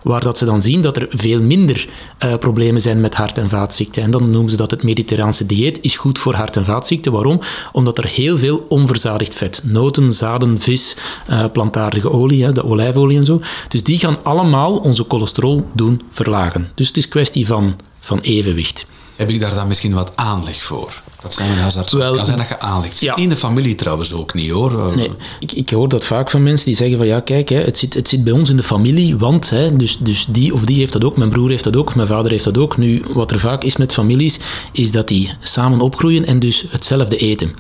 waar 0.03 0.23
dat 0.23 0.39
ze 0.39 0.45
dan 0.45 0.63
zien 0.63 0.83
dat 0.83 0.97
er 0.97 1.07
veel 1.11 1.41
minder 1.41 1.89
uh, 2.25 2.35
problemen 2.35 2.81
zijn 2.81 3.01
met 3.01 3.15
hart- 3.15 3.39
en 3.39 3.49
vaatziekten. 3.49 4.03
En 4.03 4.11
dan 4.11 4.31
noemen 4.31 4.51
ze 4.51 4.57
dat 4.57 4.71
het 4.71 4.83
mediterraanse 4.83 5.47
dieet 5.47 5.79
is 5.81 5.97
goed 5.97 6.19
voor 6.19 6.35
hart- 6.35 6.57
en 6.57 6.65
vaatziekten. 6.65 7.13
Waarom? 7.13 7.41
Omdat 7.73 7.99
er 7.99 8.07
heel 8.07 8.39
veel 8.39 8.67
onverzadigd 8.69 9.35
vet, 9.35 9.61
noten, 9.65 10.15
zaden, 10.15 10.61
vis, 10.61 10.97
uh, 11.31 11.45
plantaardige 11.53 12.13
olie, 12.13 12.47
de 12.61 12.69
olijfolie 12.69 13.19
en 13.19 13.25
zo. 13.25 13.41
Dus 13.69 13.83
die 13.83 13.99
gaan 13.99 14.25
allemaal 14.25 14.77
onze 14.77 15.05
cholesterol 15.09 15.67
doen 15.75 16.03
verlagen. 16.11 16.71
Dus 16.75 16.87
het 16.87 16.97
is 16.97 17.09
kwestie 17.09 17.47
van, 17.47 17.77
van 18.01 18.19
evenwicht. 18.21 18.87
Heb 19.17 19.31
ik 19.31 19.41
daar 19.41 19.55
dan 19.55 19.69
misschien 19.69 19.95
wat 19.95 20.13
aanleg 20.15 20.63
voor? 20.63 21.03
Dat 21.23 21.35
zijn 21.35 21.49
mijn 21.49 21.61
huisarts. 21.61 21.93
Wel, 21.93 22.15
kan 22.15 22.25
zijn 22.25 22.37
dat 22.37 22.49
je 22.49 22.61
aanlegt. 22.61 23.01
Ja. 23.01 23.17
In 23.17 23.29
de 23.29 23.37
familie 23.37 23.75
trouwens 23.75 24.13
ook 24.13 24.35
niet 24.35 24.51
hoor. 24.51 24.97
Nee, 24.97 25.11
ik, 25.41 25.53
ik 25.53 25.71
hoor 25.71 25.89
dat 25.89 26.05
vaak 26.05 26.31
van 26.31 26.43
mensen 26.43 26.67
die 26.67 26.75
zeggen 26.75 26.97
van 26.97 27.07
ja 27.07 27.21
kijk, 27.21 27.49
hè, 27.49 27.57
het, 27.57 27.79
zit, 27.79 27.95
het 27.95 28.09
zit 28.09 28.25
bij 28.25 28.33
ons 28.33 28.51
in 28.51 28.57
de 28.57 28.63
familie, 28.63 29.17
want 29.17 29.51
hè, 29.51 29.77
dus, 29.77 29.99
dus 29.99 30.27
die 30.29 30.55
of 30.55 30.65
die 30.65 30.79
heeft 30.79 30.93
dat 30.93 31.05
ook, 31.05 31.17
mijn 31.17 31.31
broer 31.31 31.51
heeft 31.51 31.65
dat 31.65 31.77
ook, 31.77 31.95
mijn 31.95 32.09
vader 32.09 32.31
heeft 32.31 32.45
dat 32.45 32.59
ook. 32.59 32.77
Nu, 32.77 33.03
wat 33.13 33.31
er 33.31 33.39
vaak 33.39 33.65
is 33.65 33.77
met 33.77 33.93
families, 33.93 34.39
is 34.73 34.91
dat 34.91 35.09
die 35.09 35.33
samen 35.41 35.81
opgroeien 35.81 36.27
en 36.27 36.39
dus 36.39 36.65
hetzelfde 36.71 37.17
eten. 37.17 37.55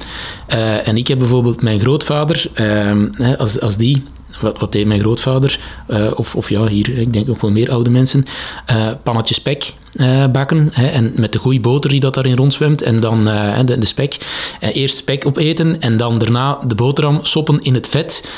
Uh, 0.48 0.88
en 0.88 0.96
ik 0.96 1.08
heb 1.08 1.18
bijvoorbeeld 1.18 1.62
mijn 1.62 1.80
grootvader, 1.80 2.50
uh, 2.54 3.38
als, 3.38 3.60
als 3.60 3.76
die 3.76 4.02
wat, 4.40 4.59
wat 4.59 4.73
deed 4.73 4.87
mijn 4.87 5.00
grootvader, 5.00 5.61
uh, 5.88 6.11
of, 6.14 6.37
of 6.37 6.49
ja, 6.49 6.66
hier, 6.66 6.99
ik 6.99 7.12
denk 7.12 7.28
ook 7.30 7.40
wel 7.40 7.50
meer 7.50 7.71
oude 7.71 7.90
mensen, 7.90 8.25
uh, 8.71 8.90
pannetjes 9.02 9.37
spek 9.37 9.73
uh, 9.92 10.26
bakken. 10.26 10.71
Hè, 10.73 10.87
en 10.87 11.12
met 11.16 11.33
de 11.33 11.38
goede 11.38 11.61
boter 11.61 11.90
die 11.90 12.00
dat 12.00 12.14
daarin 12.14 12.37
rondzwemt. 12.37 12.83
En 12.83 13.00
dan 13.00 13.25
de, 13.64 13.78
de, 13.78 13.87
spek. 13.87 14.18
eerst 14.61 14.97
spek 14.97 15.26
opeten 15.26 15.80
en 15.80 15.97
dan 15.97 16.18
daarna 16.18 16.59
de 16.66 16.75
boterham 16.75 17.18
soppen 17.23 17.62
in 17.62 17.75
het 17.75 17.88
vet. 17.88 18.28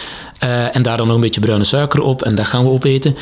en 0.73 0.83
daar 0.83 0.97
dan 0.97 1.07
nog 1.07 1.14
een 1.14 1.23
beetje 1.23 1.40
bruine 1.40 1.64
suiker 1.64 2.00
op 2.00 2.23
en 2.23 2.35
dat 2.35 2.47
gaan 2.47 2.64
we 2.64 2.71
opeten. 2.71 3.16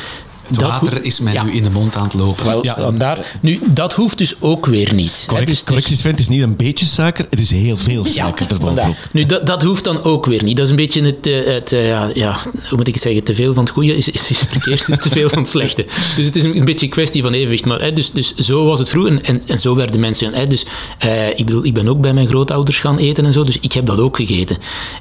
Het 0.49 0.61
water 0.61 1.03
is 1.05 1.19
mij 1.19 1.33
ja. 1.33 1.43
nu 1.43 1.51
in 1.51 1.63
de 1.63 1.69
mond 1.69 1.95
aan 1.95 2.03
het 2.03 2.13
lopen. 2.13 2.45
Wel, 2.45 2.63
ja. 2.63 2.91
daar, 2.91 3.37
nu, 3.41 3.59
dat 3.65 3.93
hoeft 3.93 4.17
dus 4.17 4.35
ook 4.39 4.65
weer 4.65 4.93
niet. 4.93 5.23
Correct, 5.27 5.49
dus, 5.49 5.63
correcties 5.63 6.01
vindt 6.01 6.19
is 6.19 6.27
niet 6.27 6.41
een 6.41 6.55
beetje 6.55 6.85
suiker, 6.85 7.25
het 7.29 7.39
is 7.39 7.51
heel 7.51 7.77
veel 7.77 8.05
suiker 8.05 8.45
ja, 8.49 8.53
erbovenop. 8.53 8.95
Nu, 9.11 9.25
dat, 9.25 9.47
dat 9.47 9.63
hoeft 9.63 9.83
dan 9.83 10.03
ook 10.03 10.25
weer 10.25 10.43
niet. 10.43 10.55
Dat 10.55 10.65
is 10.65 10.71
een 10.71 10.77
beetje 10.77 11.01
het, 11.03 11.25
het 11.45 11.69
ja, 11.69 12.09
ja, 12.13 12.37
hoe 12.67 12.77
moet 12.77 12.87
ik 12.87 12.93
het 12.93 13.03
zeggen, 13.03 13.23
te 13.23 13.35
veel 13.35 13.53
van 13.53 13.63
het 13.63 13.73
goede 13.73 13.97
is, 13.97 14.09
is, 14.09 14.29
is 14.29 14.37
verkeerd, 14.37 14.87
is 14.87 14.99
te 14.99 15.09
veel 15.09 15.29
van 15.29 15.37
het 15.37 15.47
slechte. 15.47 15.85
Dus 16.15 16.25
het 16.25 16.35
is 16.35 16.43
een, 16.43 16.57
een 16.57 16.65
beetje 16.65 16.85
een 16.85 16.91
kwestie 16.91 17.21
van 17.21 17.33
evenwicht. 17.33 17.65
Maar, 17.65 17.81
hè, 17.81 17.91
dus, 17.91 18.11
dus 18.11 18.35
zo 18.35 18.65
was 18.65 18.79
het 18.79 18.89
vroeger 18.89 19.23
en, 19.23 19.41
en 19.47 19.59
zo 19.59 19.75
werden 19.75 19.99
mensen... 19.99 20.33
Hè, 20.33 20.45
dus, 20.45 20.65
uh, 21.05 21.29
ik, 21.29 21.45
bedoel, 21.45 21.65
ik 21.65 21.73
ben 21.73 21.87
ook 21.87 22.01
bij 22.01 22.13
mijn 22.13 22.27
grootouders 22.27 22.79
gaan 22.79 22.97
eten 22.97 23.25
en 23.25 23.33
zo, 23.33 23.43
dus 23.43 23.59
ik 23.59 23.71
heb 23.71 23.85
dat 23.85 23.99
ook 23.99 24.15
gegeten. 24.15 24.57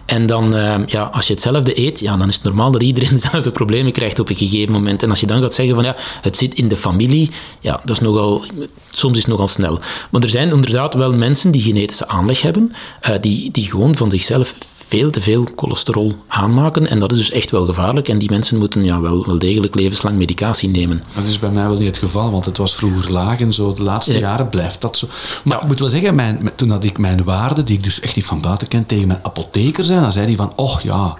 En 0.06 0.26
dan, 0.26 0.56
uh, 0.56 0.74
ja, 0.86 1.02
als 1.02 1.26
je 1.26 1.32
hetzelfde 1.32 1.80
eet, 1.80 2.00
ja, 2.00 2.16
dan 2.16 2.28
is 2.28 2.34
het 2.34 2.44
normaal 2.44 2.70
dat 2.70 2.82
iedereen 2.82 3.10
dezelfde 3.20 3.50
problemen 3.50 3.92
krijgt 3.92 4.18
op 4.18 4.28
een 4.28 4.36
gegeven 4.36 4.72
moment. 4.72 5.02
En 5.02 5.10
als 5.10 5.20
je 5.20 5.26
dan 5.26 5.37
gaat 5.40 5.54
zeggen 5.54 5.74
van 5.74 5.84
ja, 5.84 5.96
het 6.22 6.36
zit 6.36 6.54
in 6.54 6.68
de 6.68 6.76
familie, 6.76 7.30
ja, 7.60 7.80
dat 7.84 7.96
is 7.96 8.02
nogal, 8.02 8.44
soms 8.90 9.16
is 9.16 9.22
het 9.22 9.30
nogal 9.30 9.48
snel. 9.48 9.80
Maar 10.10 10.22
er 10.22 10.28
zijn 10.28 10.50
inderdaad 10.50 10.94
wel 10.94 11.12
mensen 11.12 11.50
die 11.50 11.62
genetische 11.62 12.08
aanleg 12.08 12.42
hebben, 12.42 12.72
uh, 13.08 13.14
die, 13.20 13.50
die 13.50 13.70
gewoon 13.70 13.96
van 13.96 14.10
zichzelf 14.10 14.54
veel 14.88 15.10
te 15.10 15.20
veel 15.20 15.48
cholesterol 15.56 16.16
aanmaken. 16.26 16.86
En 16.86 16.98
dat 16.98 17.12
is 17.12 17.18
dus 17.18 17.30
echt 17.30 17.50
wel 17.50 17.66
gevaarlijk. 17.66 18.08
En 18.08 18.18
die 18.18 18.30
mensen 18.30 18.58
moeten 18.58 18.84
ja, 18.84 19.00
wel, 19.00 19.26
wel 19.26 19.38
degelijk 19.38 19.74
levenslang 19.74 20.16
medicatie 20.16 20.68
nemen. 20.68 21.02
Dat 21.14 21.26
is 21.26 21.38
bij 21.38 21.50
mij 21.50 21.68
wel 21.68 21.76
niet 21.76 21.86
het 21.86 21.98
geval, 21.98 22.30
want 22.30 22.44
het 22.44 22.56
was 22.56 22.74
vroeger 22.74 23.12
laag 23.12 23.40
en 23.40 23.52
zo. 23.52 23.72
De 23.72 23.82
laatste 23.82 24.12
ja. 24.12 24.18
jaren 24.18 24.48
blijft 24.48 24.80
dat 24.80 24.96
zo. 24.96 25.06
Maar 25.44 25.56
ja. 25.56 25.62
ik 25.62 25.68
moet 25.68 25.78
wel 25.78 25.88
zeggen, 25.88 26.14
mijn, 26.14 26.50
toen 26.54 26.70
had 26.70 26.84
ik 26.84 26.98
mijn 26.98 27.24
waarde, 27.24 27.64
die 27.64 27.76
ik 27.76 27.82
dus 27.82 28.00
echt 28.00 28.16
niet 28.16 28.26
van 28.26 28.40
buiten 28.40 28.68
ken, 28.68 28.86
tegen 28.86 29.06
mijn 29.06 29.20
apotheker 29.22 29.84
zei, 29.84 30.00
dan 30.00 30.12
zei 30.12 30.26
hij 30.26 30.36
van, 30.36 30.52
oh 30.56 30.80
ja, 30.82 31.18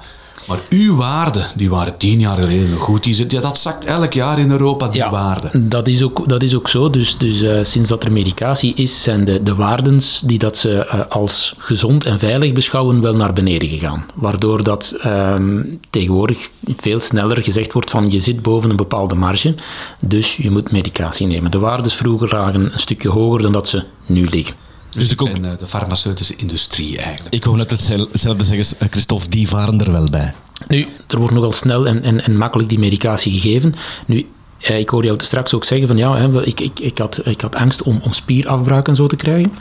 Maar 0.49 0.61
uw 0.69 0.97
waarden, 0.97 1.47
die 1.57 1.71
waren 1.71 1.97
tien 1.97 2.19
jaar 2.19 2.37
geleden 2.37 2.71
nog 2.71 2.81
goed. 2.81 3.03
Die, 3.03 3.25
ja, 3.29 3.41
dat 3.41 3.59
zakt 3.59 3.85
elk 3.85 4.13
jaar 4.13 4.39
in 4.39 4.51
Europa, 4.51 4.89
die 4.89 5.05
waarden. 5.05 5.69
Dat 5.69 5.89
is 5.89 6.03
ook, 6.03 6.29
dat 6.29 6.43
is 6.43 6.55
ook 6.55 6.69
zo. 6.69 6.91
Dus, 6.91 7.19
dus 7.19 7.43
eh, 7.43 7.59
sinds 7.63 7.89
dat 7.89 8.05
er 8.05 8.13
medicatie 8.13 8.75
is, 8.75 9.03
zijn 9.03 9.25
de, 9.25 9.43
de 9.43 9.55
waardens 9.55 10.21
die 10.21 10.39
dat 10.39 10.57
ze 10.57 10.85
eh, 10.85 11.01
als 11.09 11.55
gezond 11.59 12.05
en 12.05 12.19
veilig 12.19 12.53
beschouwen 12.53 13.01
wel 13.01 13.15
naar 13.15 13.33
beneden 13.33 13.69
gegaan. 13.69 14.07
Waardoor 14.15 14.63
dat 14.63 14.97
ehm, 15.01 15.63
tegenwoordig 15.91 16.49
veel 16.77 17.01
sneller 17.01 17.43
gezegd 17.43 17.73
wordt 17.73 17.91
van 17.91 18.11
je 18.11 18.21
zit 18.21 18.43
boven 18.43 18.71
een 18.71 18.77
bepaalde 18.77 19.15
marge, 19.15 19.55
dus 20.01 20.37
je 20.37 20.51
moet 20.51 20.71
medicatie 20.71 21.27
nemen. 21.27 21.51
De 21.51 21.59
waardes 21.59 21.95
vroeger 21.95 22.29
lagen 22.29 22.55
een 22.55 22.71
stukje 22.75 23.09
hoger 23.09 23.43
dan 23.43 23.53
dat 23.53 23.69
ze 23.69 23.85
nu 24.07 24.27
liggen. 24.31 24.68
Dus 24.91 25.09
de, 25.09 25.15
conc- 25.15 25.37
En 25.37 25.45
eh, 25.45 25.59
de 25.59 25.67
farmaceutische 25.67 26.35
industrie 26.37 26.99
eigenlijk. 26.99 27.35
ik 27.35 27.45
wou 27.45 27.57
net 27.57 27.71
hetzel- 27.71 28.09
hetzelfde 28.13 28.45
zeggen, 28.45 28.79
eh, 28.79 28.89
Christophe, 28.91 29.29
die 29.29 29.49
varen 29.49 29.81
er 29.81 29.93
wel 29.93 30.05
bij. 30.11 30.33
Nu, 30.69 30.87
er 31.07 31.19
wordt 31.19 31.35
nogal 31.35 31.53
snel 31.53 31.87
en, 31.87 32.03
en, 32.03 32.25
en 32.25 32.37
makkelijk 32.37 32.69
die 32.69 32.79
medicatie 32.79 33.41
gegeven. 33.41 33.75
Nu, 34.07 34.27
eh, 34.59 34.79
ik 34.79 34.89
hoorde 34.89 35.07
jou 35.07 35.19
straks 35.25 35.55
ook 35.55 35.65
zeggen 35.65 35.89
van 35.89 35.97
ja, 35.97 36.17
hè, 36.17 36.45
ik, 36.47 36.61
ik, 36.61 36.81
ik, 36.81 36.99
had, 36.99 37.21
ik 37.27 37.41
had 37.41 37.55
angst 37.55 37.83
om, 37.83 38.01
om 38.05 38.13
spierafbraak 38.13 38.89
en 38.89 38.97
zo 38.97 39.07
te 39.07 39.17
krijgen. 39.17 39.53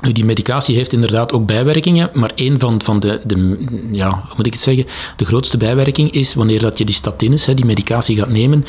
Nu, 0.00 0.12
die 0.12 0.24
medicatie 0.24 0.76
heeft 0.76 0.92
inderdaad 0.92 1.32
ook 1.32 1.46
bijwerkingen, 1.46 2.10
maar 2.12 2.30
een 2.34 2.60
van, 2.60 2.82
van 2.82 3.00
de, 3.00 3.20
de, 3.24 3.66
ja, 3.90 4.08
hoe 4.08 4.36
moet 4.36 4.46
ik 4.46 4.52
het 4.52 4.62
zeggen, 4.62 4.86
de 5.16 5.24
grootste 5.24 5.56
bijwerking 5.56 6.10
is 6.10 6.34
wanneer 6.34 6.60
dat 6.60 6.78
je 6.78 6.84
die 6.84 6.94
statines, 6.94 7.46
hè, 7.46 7.54
die 7.54 7.64
medicatie 7.64 8.16
gaat 8.16 8.28
nemen, 8.28 8.64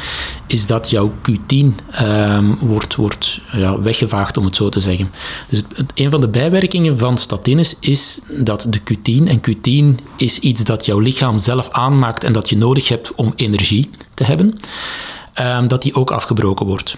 is 0.48 0.66
dat 0.66 0.90
jouw 0.90 1.12
Q10 1.12 1.66
ehm, 1.92 2.46
wordt, 2.60 2.96
wordt 2.96 3.42
ja, 3.52 3.80
weggevaagd, 3.80 4.38
om 4.38 4.46
het 4.46 4.56
zo 4.56 4.70
te 4.70 4.80
zeggen. 4.80 5.12
Dus 5.50 5.64
een 5.94 6.12
van 6.12 6.22
de 6.22 6.28
bijwerkingen 6.28 6.98
van 6.98 7.18
statines 7.18 7.76
is 7.80 8.20
dat 8.30 8.68
de 8.70 8.80
Q10, 8.80 9.28
en 9.28 9.42
Q10 9.50 10.06
is 10.18 10.40
iets 10.40 10.64
dat 10.64 10.86
jouw 10.86 11.00
lichaam 11.00 11.40
zelf 11.40 11.70
aanmaakt 11.72 12.24
en 12.24 12.32
dat 12.32 12.50
je 12.50 12.58
nodig 12.58 12.88
hebt 12.88 13.16
om 13.16 13.34
energie 13.36 13.90
te 14.14 14.24
hebben, 14.24 14.56
ehm, 15.34 15.68
dat 15.68 15.82
die 15.82 15.96
ook 15.96 16.12
afgebroken 16.12 16.66
wordt. 16.66 16.98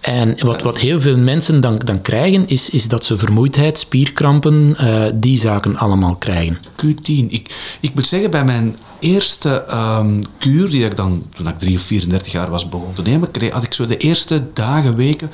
En 0.00 0.36
wat, 0.46 0.62
wat 0.62 0.78
heel 0.78 1.00
veel 1.00 1.16
mensen 1.16 1.60
dan, 1.60 1.76
dan 1.76 2.00
krijgen, 2.00 2.48
is, 2.48 2.70
is 2.70 2.88
dat 2.88 3.04
ze 3.04 3.18
vermoeidheid, 3.18 3.78
spierkrampen, 3.78 4.74
eh, 4.76 5.04
die 5.14 5.38
zaken 5.38 5.76
allemaal 5.76 6.16
krijgen. 6.16 6.58
Q10. 6.86 7.26
Ik, 7.28 7.76
ik 7.80 7.94
moet 7.94 8.06
zeggen, 8.06 8.30
bij 8.30 8.44
mijn 8.44 8.76
eerste 8.98 9.64
ehm, 9.64 10.22
kuur, 10.38 10.70
die 10.70 10.84
ik 10.84 10.96
dan 10.96 11.26
toen 11.34 11.48
ik 11.48 11.58
3 11.58 11.76
of 11.76 11.82
34 11.82 12.32
jaar 12.32 12.50
was 12.50 12.68
begon 12.68 12.94
te 12.94 13.02
nemen, 13.02 13.30
kreeg, 13.30 13.52
had 13.52 13.64
ik 13.64 13.74
zo 13.74 13.86
de 13.86 13.96
eerste 13.96 14.42
dagen, 14.52 14.96
weken 14.96 15.30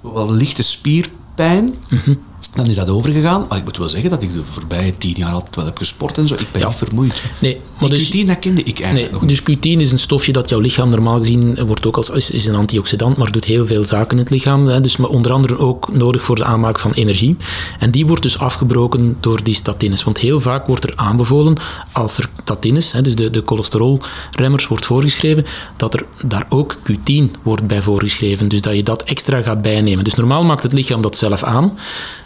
wel 0.00 0.32
lichte 0.32 0.62
spierpijn. 0.62 1.74
Dan 2.54 2.66
is 2.66 2.74
dat 2.74 2.88
overgegaan. 2.88 3.46
Maar 3.48 3.58
ik 3.58 3.64
moet 3.64 3.76
wel 3.76 3.88
zeggen 3.88 4.10
dat 4.10 4.22
ik 4.22 4.32
de 4.32 4.44
voorbije 4.44 4.98
tien 4.98 5.14
jaar 5.16 5.32
altijd 5.32 5.56
wel 5.56 5.64
heb 5.64 5.76
gesport 5.78 6.18
en 6.18 6.28
zo. 6.28 6.34
Ik 6.34 6.46
ben 6.52 6.60
Ja. 6.60 6.66
niet 6.68 6.76
vermoeid. 6.76 7.22
Nee, 7.38 7.60
maar 7.80 7.88
Die 7.90 7.98
dus- 7.98 8.08
Q10, 8.08 8.26
dat 8.26 8.38
kende 8.38 8.62
ik 8.62 8.80
eigenlijk 8.80 9.10
Nee, 9.12 9.20
nog 9.20 9.28
niet. 9.30 9.46
dus 9.46 9.56
Q10 9.56 9.80
is 9.80 9.92
een 9.92 9.98
stofje 9.98 10.32
dat 10.32 10.48
jouw 10.48 10.58
lichaam 10.60 10.88
normaal 10.90 11.18
gezien 11.18 11.64
wordt 11.66 11.86
ook 11.86 11.96
als 11.96 12.10
is, 12.10 12.30
is 12.30 12.46
een 12.46 12.54
antioxidant, 12.54 13.16
maar 13.16 13.30
doet 13.32 13.44
heel 13.44 13.66
veel 13.66 13.84
zaken 13.84 14.10
in 14.10 14.18
het 14.22 14.30
lichaam. 14.30 14.66
Hè, 14.66 14.80
dus 14.80 14.96
maar 14.96 15.10
onder 15.10 15.32
andere 15.32 15.58
ook 15.58 15.92
nodig 15.92 16.22
voor 16.22 16.36
de 16.36 16.44
aanmaak 16.44 16.78
van 16.78 16.92
energie. 16.92 17.36
En 17.78 17.90
die 17.90 18.06
wordt 18.06 18.22
dus 18.22 18.38
afgebroken 18.38 19.16
door 19.20 19.42
die 19.42 19.54
statines. 19.54 20.04
Want 20.04 20.18
heel 20.18 20.40
vaak 20.40 20.66
wordt 20.66 20.84
er 20.84 20.92
aanbevolen 20.96 21.56
als 21.92 22.18
er 22.18 22.28
statines, 22.42 22.92
hè, 22.92 23.02
dus 23.02 23.14
de, 23.14 23.30
de 23.30 23.42
cholesterolremmers, 23.46 24.66
wordt 24.66 24.86
voorgeschreven, 24.86 25.44
dat 25.76 25.94
er 25.94 26.04
daar 26.26 26.46
ook 26.48 26.76
Q10 26.92 27.30
wordt 27.42 27.66
bij 27.66 27.82
voorgeschreven. 27.82 28.48
Dus 28.48 28.60
dat 28.60 28.74
je 28.74 28.82
dat 28.82 29.02
extra 29.02 29.42
gaat 29.42 29.62
bijnemen. 29.62 30.04
Dus 30.04 30.14
normaal 30.14 30.44
maakt 30.44 30.62
het 30.62 30.72
lichaam 30.72 31.02
dat 31.02 31.16
zelf 31.16 31.42
aan. 31.42 31.78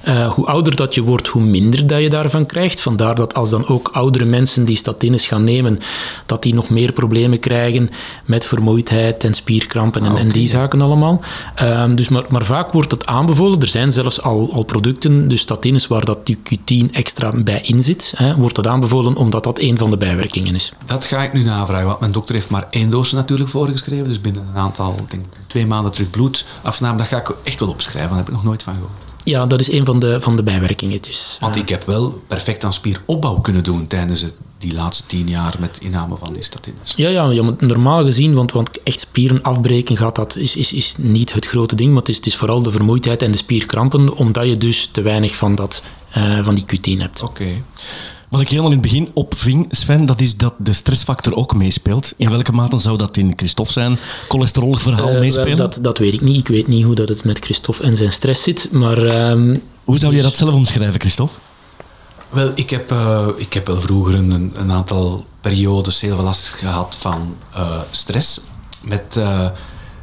Eh, 0.02 0.32
hoe 0.32 0.46
ouder 0.46 0.76
dat 0.76 0.94
je 0.94 1.02
wordt, 1.02 1.28
hoe 1.28 1.42
minder 1.42 1.86
dat 1.86 2.00
je 2.00 2.10
daarvan 2.10 2.46
krijgt. 2.46 2.80
Vandaar 2.80 3.14
dat 3.14 3.34
als 3.34 3.50
dan 3.50 3.66
ook 3.66 3.88
oudere 3.92 4.24
mensen 4.24 4.64
die 4.64 4.76
statines 4.76 5.26
gaan 5.26 5.44
nemen, 5.44 5.78
dat 6.26 6.42
die 6.42 6.54
nog 6.54 6.70
meer 6.70 6.92
problemen 6.92 7.38
krijgen 7.38 7.90
met 8.24 8.46
vermoeidheid 8.46 9.24
en 9.24 9.34
spierkrampen 9.34 10.04
en, 10.04 10.16
en 10.16 10.28
die 10.28 10.48
zaken 10.48 10.80
allemaal. 10.80 11.20
Ehm, 11.54 11.94
dus 11.94 12.08
maar, 12.08 12.24
maar 12.28 12.44
vaak 12.44 12.72
wordt 12.72 12.90
het 12.90 13.06
aanbevolen. 13.06 13.60
Er 13.60 13.68
zijn 13.68 13.92
zelfs 13.92 14.22
al, 14.22 14.52
al 14.52 14.62
producten, 14.62 15.28
dus 15.28 15.40
statines, 15.40 15.86
waar 15.86 16.04
dat 16.04 16.26
die 16.26 16.38
Q10 16.38 16.90
extra 16.92 17.32
bij 17.34 17.60
in 17.60 17.82
zit. 17.82 18.12
Hè, 18.16 18.36
wordt 18.36 18.54
dat 18.54 18.66
aanbevolen 18.66 19.16
omdat 19.16 19.44
dat 19.44 19.58
een 19.58 19.78
van 19.78 19.90
de 19.90 19.96
bijwerkingen 19.96 20.54
is. 20.54 20.72
Dat 20.84 21.04
ga 21.04 21.22
ik 21.22 21.32
nu 21.32 21.42
navragen, 21.42 21.86
want 21.86 22.00
mijn 22.00 22.12
dokter 22.12 22.34
heeft 22.34 22.50
maar 22.50 22.66
één 22.70 22.90
doosje 22.90 23.14
natuurlijk 23.14 23.50
voorgeschreven. 23.50 24.08
Dus 24.08 24.20
binnen 24.20 24.46
een 24.48 24.60
aantal, 24.60 24.94
ik 24.98 25.10
denk 25.10 25.24
twee 25.46 25.66
maanden 25.66 25.92
terug 25.92 26.10
bloedafname. 26.10 26.98
Dat 26.98 27.06
ga 27.06 27.16
ik 27.16 27.30
echt 27.42 27.60
wel 27.60 27.68
opschrijven, 27.68 28.08
daar 28.08 28.18
heb 28.18 28.28
ik 28.28 28.34
nog 28.34 28.44
nooit 28.44 28.62
van 28.62 28.74
gehoord. 28.74 29.11
Ja, 29.24 29.46
dat 29.46 29.60
is 29.60 29.72
een 29.72 29.84
van 29.84 29.98
de, 29.98 30.20
van 30.20 30.36
de 30.36 30.42
bijwerkingen. 30.42 31.02
Dus, 31.02 31.36
Want 31.40 31.56
ik 31.56 31.68
heb 31.68 31.84
wel 31.84 32.22
perfect 32.26 32.64
aan 32.64 32.72
spieropbouw 32.72 33.40
kunnen 33.40 33.64
doen 33.64 33.86
tijdens 33.86 34.22
het, 34.22 34.34
die 34.58 34.74
laatste 34.74 35.06
tien 35.06 35.28
jaar 35.28 35.54
met 35.58 35.78
inname 35.80 36.16
van 36.16 36.32
die 36.32 36.42
statines. 36.42 36.92
Ja, 36.96 37.08
ja, 37.08 37.30
ja 37.30 37.54
normaal 37.58 38.04
gezien, 38.04 38.34
want, 38.34 38.52
want 38.52 38.82
echt 38.82 39.00
spieren 39.00 39.42
afbreken 39.42 39.96
gaat 39.96 40.16
dat, 40.16 40.36
is, 40.36 40.56
is, 40.56 40.72
is 40.72 40.94
niet 40.98 41.32
het 41.32 41.46
grote 41.46 41.74
ding, 41.74 41.90
maar 41.90 42.00
het 42.00 42.08
is, 42.08 42.16
het 42.16 42.26
is 42.26 42.36
vooral 42.36 42.62
de 42.62 42.70
vermoeidheid 42.70 43.22
en 43.22 43.30
de 43.30 43.36
spierkrampen, 43.36 44.16
omdat 44.16 44.46
je 44.46 44.58
dus 44.58 44.88
te 44.92 45.02
weinig 45.02 45.36
van, 45.36 45.54
dat, 45.54 45.82
eh, 46.10 46.44
van 46.44 46.54
die 46.54 46.64
Q10 46.64 47.00
hebt. 47.00 47.22
Oké. 47.22 47.62
Wat 48.32 48.40
ik 48.40 48.48
helemaal 48.48 48.70
in 48.70 48.78
het 48.78 48.90
begin 48.90 49.10
opving, 49.14 49.66
Sven, 49.70 50.04
dat 50.06 50.20
is 50.20 50.36
dat 50.36 50.54
de 50.58 50.72
stressfactor 50.72 51.34
ook 51.36 51.54
meespeelt. 51.54 52.14
In 52.16 52.30
welke 52.30 52.52
mate 52.52 52.78
zou 52.78 52.96
dat 52.96 53.16
in 53.16 53.32
Christophe 53.36 53.72
zijn 53.72 53.98
cholesterolverhaal 54.28 55.08
Eh, 55.08 55.18
meespelen? 55.18 55.56
dat, 55.56 55.78
dat 55.80 55.98
weet 55.98 56.12
ik 56.12 56.20
niet. 56.20 56.36
Ik 56.38 56.48
weet 56.48 56.66
niet 56.66 56.84
hoe 56.84 56.94
dat 56.94 57.08
het 57.08 57.24
met 57.24 57.38
Christophe 57.38 57.82
en 57.82 57.96
zijn 57.96 58.12
stress 58.12 58.42
zit, 58.42 58.68
maar... 58.70 58.98
ehm, 59.02 59.56
Hoe 59.84 59.98
zou 59.98 60.10
je 60.12 60.16
dus- 60.20 60.26
dat 60.30 60.36
zelf 60.36 60.54
omschrijven, 60.54 61.00
Christophe? 61.00 61.34
Wel, 62.30 62.52
ik 62.54 62.70
heb, 62.70 62.90
eh, 62.90 63.26
ik 63.36 63.52
heb 63.52 63.66
wel 63.66 63.80
vroeger 63.80 64.14
een, 64.14 64.52
een 64.56 64.72
aantal 64.72 65.24
periodes 65.40 66.00
heel 66.00 66.14
veel 66.14 66.24
last 66.24 66.46
gehad 66.48 66.96
van 66.98 67.34
eh, 67.54 67.80
stress. 67.90 68.40
Met, 68.82 69.16
eh, 69.16 69.48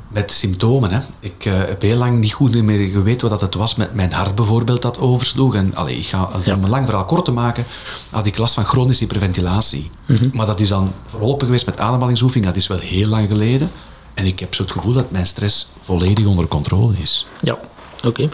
met 0.10 0.32
symptomen. 0.32 0.92
Hè. 0.92 1.00
Ik 1.20 1.46
eh, 1.46 1.54
heb 1.58 1.82
heel 1.82 1.98
lang 1.98 2.20
niet 2.20 2.34
goed 2.34 2.64
meer 2.64 2.90
geweten 2.90 3.30
wat 3.30 3.40
dat 3.40 3.42
het 3.42 3.60
was 3.60 3.76
met 3.76 3.94
mijn 3.94 4.12
hart 4.12 4.36
bijvoorbeeld 4.36 4.82
dat 4.82 5.00
oversloeg. 5.00 5.56
En 5.56 5.76
allee, 5.76 5.98
ik 5.98 6.06
ga 6.06 6.30
om 6.46 6.64
een 6.64 6.70
lang 6.70 6.86
verhaal 6.86 7.06
kort 7.06 7.26
te 7.26 7.32
maken, 7.32 7.66
had 8.10 8.26
ik 8.26 8.38
last 8.38 8.54
van 8.54 8.66
chronische 8.66 9.04
hyperventilatie. 9.04 9.92
Maar 10.34 10.46
dat 10.46 10.60
is 10.60 10.68
dan 10.68 10.94
verlopen 11.06 11.46
geweest 11.46 11.66
met 11.66 11.80
ademhalingsoefening. 11.80 12.46
Dat 12.46 12.56
is 12.56 12.68
wel 12.68 12.80
heel 12.80 13.08
lang 13.08 13.28
geleden. 13.28 13.72
En 14.14 14.26
ik 14.26 14.40
heb 14.40 14.56
zo 14.56 14.64
het 14.64 14.72
gevoel 14.72 14.94
dat 14.94 15.12
mijn 15.12 15.28
stress 15.28 15.72
volledig 15.80 16.26
onder 16.26 16.48
controle 16.48 16.94
is. 16.98 17.28
Ja, 17.42 17.58
oké. 18.04 18.30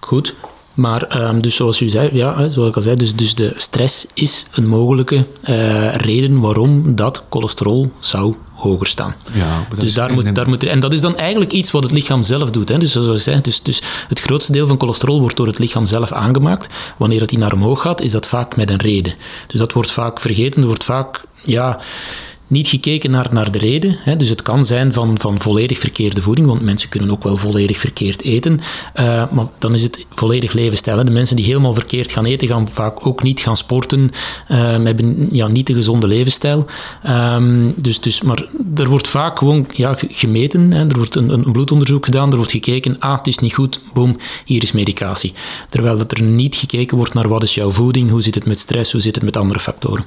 Goed. 0.00 0.34
Maar 0.78 1.02
ehm, 1.02 1.40
dus 1.40 1.54
zoals 1.54 1.80
u 1.80 1.88
zei, 1.88 2.08
ja, 2.12 2.48
zoals 2.48 2.68
ik 2.68 2.76
al 2.76 2.82
zei, 2.82 2.96
dus, 2.96 3.14
dus 3.14 3.34
de 3.34 3.52
stress 3.56 4.06
is 4.14 4.46
een 4.52 4.66
mogelijke 4.66 5.24
eh, 5.40 5.94
reden 5.94 6.40
waarom 6.40 6.94
dat 6.94 7.24
cholesterol 7.30 7.92
zou 7.98 8.34
hoger 8.54 8.86
staan. 8.86 9.14
Ja, 9.32 9.66
dat 9.68 9.80
dus 9.80 9.94
daar 9.94 10.12
moet, 10.12 10.34
daar 10.34 10.48
moet, 10.48 10.64
en 10.64 10.80
dat 10.80 10.92
is 10.92 11.00
dan 11.00 11.16
eigenlijk 11.16 11.52
iets 11.52 11.70
wat 11.70 11.82
het 11.82 11.92
lichaam 11.92 12.22
zelf 12.22 12.50
doet. 12.50 12.68
Hè. 12.68 12.78
Dus, 12.78 12.92
zoals 12.92 13.08
ik 13.08 13.20
zei, 13.20 13.40
dus, 13.40 13.62
dus 13.62 13.82
het 14.08 14.20
grootste 14.20 14.52
deel 14.52 14.66
van 14.66 14.78
cholesterol 14.78 15.20
wordt 15.20 15.36
door 15.36 15.46
het 15.46 15.58
lichaam 15.58 15.86
zelf 15.86 16.12
aangemaakt. 16.12 16.74
Wanneer 16.96 17.20
het 17.20 17.28
die 17.28 17.38
naar 17.38 17.52
omhoog 17.52 17.80
gaat, 17.80 18.00
is 18.00 18.12
dat 18.12 18.26
vaak 18.26 18.56
met 18.56 18.70
een 18.70 18.80
reden. 18.80 19.14
Dus 19.46 19.60
dat 19.60 19.72
wordt 19.72 19.90
vaak 19.90 20.20
vergeten. 20.20 20.60
Er 20.60 20.66
wordt 20.66 20.84
vaak 20.84 21.24
ja, 21.42 21.80
niet 22.48 22.68
gekeken 22.68 23.10
naar, 23.10 23.28
naar 23.32 23.50
de 23.52 23.58
reden. 23.58 23.96
Hè. 23.98 24.16
Dus 24.16 24.28
het 24.28 24.42
kan 24.42 24.64
zijn 24.64 24.92
van, 24.92 25.18
van 25.20 25.40
volledig 25.40 25.78
verkeerde 25.78 26.22
voeding, 26.22 26.46
want 26.46 26.60
mensen 26.60 26.88
kunnen 26.88 27.10
ook 27.10 27.22
wel 27.22 27.36
volledig 27.36 27.78
verkeerd 27.78 28.22
eten. 28.22 28.60
Eh, 28.94 29.30
maar 29.30 29.46
dan 29.58 29.74
is 29.74 29.82
het 29.82 30.04
volledig 30.10 30.52
levensstijl. 30.52 31.04
De 31.04 31.10
mensen 31.10 31.36
die 31.36 31.44
helemaal 31.44 31.74
verkeerd 31.74 32.12
gaan 32.12 32.24
eten, 32.24 32.48
gaan 32.48 32.68
vaak 32.68 33.06
ook 33.06 33.22
niet 33.22 33.40
gaan 33.40 33.56
sporten, 33.56 34.10
eh, 34.48 34.58
hebben 34.58 35.28
ja, 35.32 35.48
niet 35.48 35.66
de 35.66 35.74
gezonde 35.74 36.06
levensstijl. 36.06 36.66
Ehm, 37.02 37.70
dus, 37.76 38.00
dus, 38.00 38.22
maar 38.22 38.46
er 38.76 38.88
wordt 38.88 39.08
vaak 39.08 39.38
gewoon 39.38 39.66
ja, 39.74 39.94
ge- 39.94 40.06
gemeten. 40.10 40.70
Hè. 40.72 40.88
Er 40.88 40.96
wordt 40.96 41.14
een, 41.14 41.30
een 41.30 41.52
bloedonderzoek 41.52 42.04
gedaan, 42.04 42.30
er 42.30 42.36
wordt 42.36 42.50
gekeken, 42.52 42.96
ah, 42.98 43.16
het 43.16 43.26
is 43.26 43.38
niet 43.38 43.54
goed, 43.54 43.80
boom, 43.92 44.16
hier 44.44 44.62
is 44.62 44.72
medicatie. 44.72 45.32
Terwijl 45.68 45.96
dat 45.98 46.12
er 46.12 46.22
niet 46.22 46.54
gekeken 46.56 46.96
wordt 46.96 47.14
naar 47.14 47.28
wat 47.28 47.42
is 47.42 47.54
jouw 47.54 47.70
voeding, 47.70 48.10
hoe 48.10 48.22
zit 48.22 48.34
het 48.34 48.46
met 48.46 48.58
stress, 48.58 48.92
hoe 48.92 49.00
zit 49.00 49.14
het 49.14 49.24
met 49.24 49.36
andere 49.36 49.60
factoren. 49.60 50.04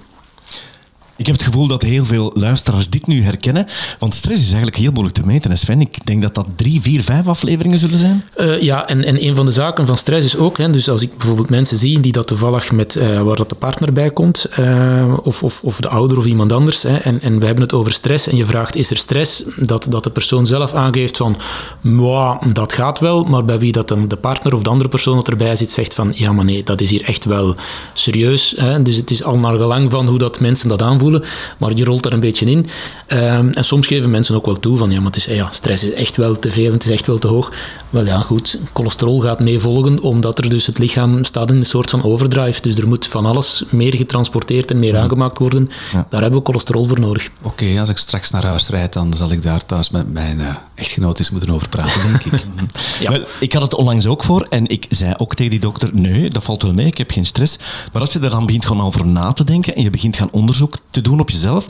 Ik 1.21 1.27
heb 1.27 1.35
het 1.35 1.45
gevoel 1.45 1.67
dat 1.67 1.81
heel 1.81 2.05
veel 2.05 2.31
luisteraars 2.33 2.89
dit 2.89 3.07
nu 3.07 3.21
herkennen. 3.21 3.65
Want 3.99 4.13
stress 4.13 4.41
is 4.41 4.47
eigenlijk 4.47 4.75
heel 4.75 4.91
moeilijk 4.91 5.15
te 5.15 5.25
meten, 5.25 5.57
Sven. 5.57 5.81
Ik 5.81 6.05
denk 6.05 6.21
dat 6.21 6.35
dat 6.35 6.45
drie, 6.55 6.81
vier, 6.81 7.03
vijf 7.03 7.27
afleveringen 7.27 7.79
zullen 7.79 7.97
zijn. 7.97 8.23
Eh, 8.35 8.61
ja, 8.61 8.87
en, 8.87 9.03
en 9.03 9.25
een 9.25 9.35
van 9.35 9.45
de 9.45 9.51
zaken 9.51 9.87
van 9.87 9.97
stress 9.97 10.25
is 10.25 10.37
ook, 10.37 10.57
hè, 10.57 10.69
dus 10.69 10.89
als 10.89 11.01
ik 11.01 11.17
bijvoorbeeld 11.17 11.49
mensen 11.49 11.77
zie 11.77 11.99
die 11.99 12.11
dat 12.11 12.27
toevallig 12.27 12.71
met, 12.71 12.95
eh, 12.95 13.21
waar 13.21 13.35
dat 13.35 13.49
de 13.49 13.55
partner 13.55 13.93
bij 13.93 14.09
komt, 14.11 14.45
eh, 14.45 15.13
of, 15.23 15.43
of, 15.43 15.61
of 15.63 15.79
de 15.79 15.87
ouder 15.87 16.17
of 16.17 16.25
iemand 16.25 16.51
anders, 16.51 16.83
hè, 16.83 16.95
en, 16.97 17.21
en 17.21 17.39
we 17.39 17.45
hebben 17.45 17.63
het 17.63 17.73
over 17.73 17.91
stress, 17.91 18.27
en 18.27 18.35
je 18.35 18.45
vraagt, 18.45 18.75
is 18.75 18.89
er 18.89 18.97
stress? 18.97 19.43
Dat, 19.55 19.85
dat 19.89 20.03
de 20.03 20.09
persoon 20.09 20.47
zelf 20.47 20.73
aangeeft 20.73 21.17
van, 21.17 21.37
"Mwah, 21.81 22.41
dat 22.53 22.73
gaat 22.73 22.99
wel, 22.99 23.23
maar 23.23 23.45
bij 23.45 23.59
wie 23.59 23.71
dat 23.71 23.87
de 23.87 24.17
partner 24.21 24.53
of 24.53 24.61
de 24.61 24.69
andere 24.69 24.89
persoon 24.89 25.15
dat 25.15 25.27
erbij 25.27 25.55
zit, 25.55 25.71
zegt 25.71 25.93
van, 25.93 26.11
ja 26.15 26.31
maar 26.31 26.45
nee, 26.45 26.63
dat 26.63 26.81
is 26.81 26.89
hier 26.89 27.03
echt 27.03 27.25
wel 27.25 27.55
serieus. 27.93 28.53
Hè, 28.57 28.81
dus 28.81 28.95
het 28.95 29.11
is 29.11 29.23
al 29.23 29.37
naar 29.37 29.55
gelang 29.55 29.91
van 29.91 30.07
hoe 30.07 30.17
dat 30.17 30.39
mensen 30.39 30.69
dat 30.69 30.81
aanvoelen. 30.81 31.10
Maar 31.57 31.75
je 31.75 31.83
rolt 31.83 32.03
daar 32.03 32.13
een 32.13 32.19
beetje 32.19 32.45
in. 32.45 32.65
Ehm, 33.07 33.49
en 33.49 33.63
soms 33.63 33.87
geven 33.87 34.09
mensen 34.09 34.35
ook 34.35 34.45
wel 34.45 34.59
toe 34.59 34.77
van, 34.77 34.91
ja, 34.91 34.97
maar 34.97 35.11
het 35.11 35.15
is, 35.15 35.25
ja, 35.25 35.49
stress 35.51 35.83
is 35.83 35.93
echt 35.93 36.17
wel 36.17 36.39
te 36.39 36.51
veel, 36.51 36.71
het 36.71 36.83
is 36.83 36.89
echt 36.89 37.07
wel 37.07 37.19
te 37.19 37.27
hoog. 37.27 37.51
Wel 37.89 38.05
ja, 38.05 38.19
goed, 38.19 38.57
cholesterol 38.73 39.19
gaat 39.19 39.39
meevolgen, 39.39 39.99
omdat 39.99 40.37
er 40.37 40.49
dus 40.49 40.65
het 40.65 40.77
lichaam 40.77 41.23
staat 41.23 41.51
in 41.51 41.57
een 41.57 41.65
soort 41.65 41.89
van 41.89 42.03
overdrive. 42.03 42.61
Dus 42.61 42.75
er 42.75 42.87
moet 42.87 43.07
van 43.07 43.25
alles 43.25 43.63
meer 43.69 43.95
getransporteerd 43.95 44.71
en 44.71 44.79
meer 44.79 44.93
mhm. 44.93 45.01
aangemaakt 45.01 45.37
worden. 45.37 45.69
Daar 46.09 46.21
hebben 46.21 46.39
we 46.39 46.45
cholesterol 46.45 46.85
voor 46.85 46.99
nodig. 46.99 47.29
Oké, 47.41 47.79
als 47.79 47.89
ik 47.89 47.97
straks 47.97 48.31
naar 48.31 48.45
huis 48.45 48.69
rijd, 48.69 48.93
dan 48.93 49.13
zal 49.13 49.31
ik 49.31 49.41
daar 49.41 49.65
thuis 49.65 49.89
met 49.89 50.13
mijn 50.13 50.39
uh, 50.39 50.55
echtgenoot 50.75 51.19
eens 51.19 51.29
moeten 51.29 51.49
over 51.49 51.69
praten, 51.69 52.01
denk 52.03 52.23
ik. 52.23 52.45
ja. 52.99 53.11
Wel, 53.11 53.23
ik 53.39 53.53
had 53.53 53.61
het 53.61 53.75
onlangs 53.75 54.05
ook 54.05 54.23
voor 54.23 54.47
en 54.49 54.67
ik 54.67 54.85
zei 54.89 55.13
ook 55.17 55.35
tegen 55.35 55.51
die 55.51 55.59
dokter, 55.59 55.89
nee, 55.93 56.29
dat 56.29 56.43
valt 56.43 56.63
wel 56.63 56.73
mee, 56.73 56.85
ik 56.85 56.97
heb 56.97 57.11
geen 57.11 57.25
stress. 57.25 57.57
Maar 57.93 58.01
als 58.01 58.13
je 58.13 58.19
er 58.19 58.29
dan 58.29 58.45
begint 58.45 58.65
gewoon 58.65 58.85
over 58.85 59.07
na 59.07 59.33
te 59.33 59.43
denken 59.43 59.75
en 59.75 59.83
je 59.83 59.89
begint 59.89 60.15
gaan 60.15 60.31
onderzoek 60.31 60.77
te 60.91 61.01
doen 61.01 61.19
op 61.19 61.29
jezelf, 61.29 61.65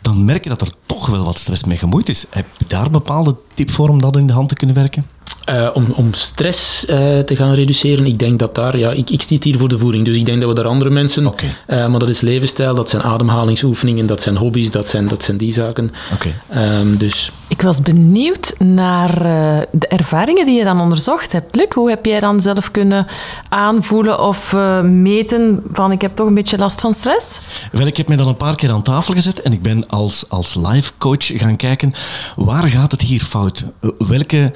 dan 0.00 0.24
merk 0.24 0.42
je 0.42 0.48
dat 0.50 0.60
er 0.60 0.72
toch 0.86 1.06
wel 1.06 1.24
wat 1.24 1.38
stress 1.38 1.64
mee 1.64 1.78
gemoeid 1.78 2.08
is. 2.08 2.24
Heb 2.30 2.46
je 2.58 2.64
daar 2.68 2.84
een 2.84 2.92
bepaalde 2.92 3.36
tip 3.54 3.70
voor 3.70 3.88
om 3.88 4.00
dat 4.00 4.16
in 4.16 4.26
de 4.26 4.32
hand 4.32 4.48
te 4.48 4.54
kunnen 4.54 4.76
werken? 4.76 5.06
Uh, 5.50 5.68
om, 5.74 5.86
om 5.96 6.14
stress 6.14 6.84
uh, 6.84 7.18
te 7.18 7.36
gaan 7.36 7.54
reduceren, 7.54 8.06
ik 8.06 8.18
denk 8.18 8.38
dat 8.38 8.54
daar, 8.54 8.78
ja, 8.78 8.90
ik, 8.90 9.10
ik 9.10 9.22
stiet 9.22 9.44
hier 9.44 9.58
voor 9.58 9.68
de 9.68 9.78
voering, 9.78 10.04
dus 10.04 10.16
ik 10.16 10.26
denk 10.26 10.40
dat 10.40 10.48
we 10.48 10.54
daar 10.54 10.66
andere 10.66 10.90
mensen, 10.90 11.26
okay. 11.26 11.56
uh, 11.66 11.86
maar 11.86 11.98
dat 11.98 12.08
is 12.08 12.20
levensstijl, 12.20 12.74
dat 12.74 12.90
zijn 12.90 13.02
ademhalingsoefeningen, 13.02 14.06
dat 14.06 14.22
zijn 14.22 14.36
hobby's, 14.36 14.70
dat 14.70 14.88
zijn, 14.88 15.08
dat 15.08 15.22
zijn 15.22 15.36
die 15.36 15.52
zaken. 15.52 15.90
Okay. 16.12 16.78
Um, 16.80 16.96
dus. 16.98 17.32
Ik 17.48 17.62
was 17.62 17.80
benieuwd 17.80 18.54
naar 18.58 19.12
de 19.72 19.86
ervaringen 19.88 20.46
die 20.46 20.58
je 20.58 20.64
dan 20.64 20.80
onderzocht 20.80 21.32
hebt. 21.32 21.56
Luc, 21.56 21.68
hoe 21.74 21.88
heb 21.88 22.04
jij 22.04 22.20
dan 22.20 22.40
zelf 22.40 22.70
kunnen 22.70 23.06
aanvoelen 23.48 24.20
of 24.20 24.56
meten 24.82 25.62
van 25.72 25.92
ik 25.92 26.00
heb 26.00 26.16
toch 26.16 26.26
een 26.26 26.34
beetje 26.34 26.58
last 26.58 26.80
van 26.80 26.94
stress? 26.94 27.40
Wel, 27.72 27.86
ik 27.86 27.96
heb 27.96 28.08
me 28.08 28.16
dan 28.16 28.28
een 28.28 28.36
paar 28.36 28.54
keer 28.54 28.70
aan 28.70 28.82
tafel 28.82 29.14
gezet 29.14 29.42
en 29.42 29.52
ik 29.52 29.62
ben 29.62 29.88
als, 29.88 30.24
als 30.28 30.54
life 30.54 30.92
coach 30.98 31.26
gaan 31.26 31.56
kijken, 31.56 31.92
waar 32.36 32.64
gaat 32.64 32.90
het 32.90 33.00
hier 33.00 33.20
fout? 33.20 33.64
Welke 33.98 34.52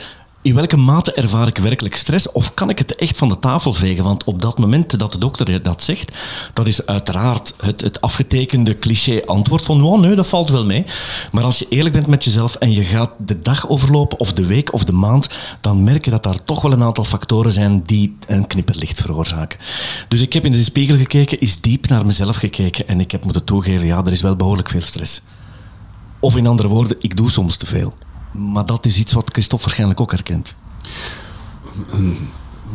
in 0.49 0.55
welke 0.55 0.77
mate 0.77 1.13
ervaar 1.13 1.47
ik 1.47 1.59
werkelijk 1.59 1.97
stress? 1.97 2.33
Of 2.33 2.55
kan 2.55 2.71
ik 2.71 2.79
het 2.79 2.95
echt 2.95 3.19
van 3.19 3.29
de 3.29 3.39
tafel 3.39 3.73
vegen? 3.73 4.05
Want 4.05 4.25
op 4.25 4.43
dat 4.43 4.59
moment 4.59 4.99
dat 4.99 5.13
de 5.13 5.19
dokter 5.19 5.63
dat 5.63 5.83
zegt, 5.83 6.13
dat 6.53 6.67
is 6.67 6.87
uiteraard 6.87 7.55
het, 7.61 7.81
het 7.81 8.01
afgetekende 8.01 8.79
cliché 8.79 9.23
antwoord 9.27 9.65
van 9.65 9.83
oh, 9.83 10.01
nee, 10.01 10.15
dat 10.15 10.29
valt 10.29 10.51
wel 10.51 10.65
mee. 10.65 10.85
Maar 11.33 11.45
als 11.45 11.59
je 11.59 11.67
eerlijk 11.69 11.95
bent 11.95 12.07
met 12.07 12.25
jezelf 12.25 12.55
en 12.55 12.73
je 12.73 12.85
gaat 12.85 13.11
de 13.19 13.41
dag 13.41 13.69
overlopen, 13.69 14.19
of 14.19 14.33
de 14.33 14.47
week 14.47 14.73
of 14.73 14.85
de 14.85 14.93
maand, 14.93 15.29
dan 15.61 15.85
merk 15.85 16.05
je 16.05 16.11
dat 16.11 16.23
daar 16.23 16.45
toch 16.45 16.63
wel 16.63 16.73
een 16.73 16.83
aantal 16.83 17.05
factoren 17.05 17.53
zijn 17.53 17.83
die 17.87 18.17
een 18.27 18.47
knipperlicht 18.47 19.01
veroorzaken. 19.01 19.59
Dus 20.09 20.21
ik 20.21 20.33
heb 20.33 20.45
in 20.45 20.53
de 20.53 20.63
spiegel 20.63 20.97
gekeken, 20.97 21.41
is 21.41 21.61
diep 21.61 21.89
naar 21.89 22.07
mezelf 22.07 22.37
gekeken 22.37 22.89
en 22.89 23.01
ik 23.01 23.11
heb 23.11 23.25
moeten 23.25 23.45
toegeven, 23.45 23.87
ja, 23.87 24.03
er 24.05 24.13
is 24.13 24.23
wel 24.23 24.37
behoorlijk 24.37 24.69
veel 24.69 24.81
stress. 24.81 25.23
Of 26.21 26.37
in 26.37 26.47
andere 26.47 26.69
woorden, 26.69 26.97
ik 27.01 27.17
doe 27.17 27.31
soms 27.31 27.57
te 27.57 27.67
veel. 27.67 27.95
Maar 28.33 28.67
dat 28.67 28.87
is 28.87 28.99
iets 28.99 29.13
wat 29.13 29.31
Christophe 29.33 29.65
waarschijnlijk 29.65 30.01
ook 30.01 30.11
herkent. 30.11 30.55
Een 31.93 32.29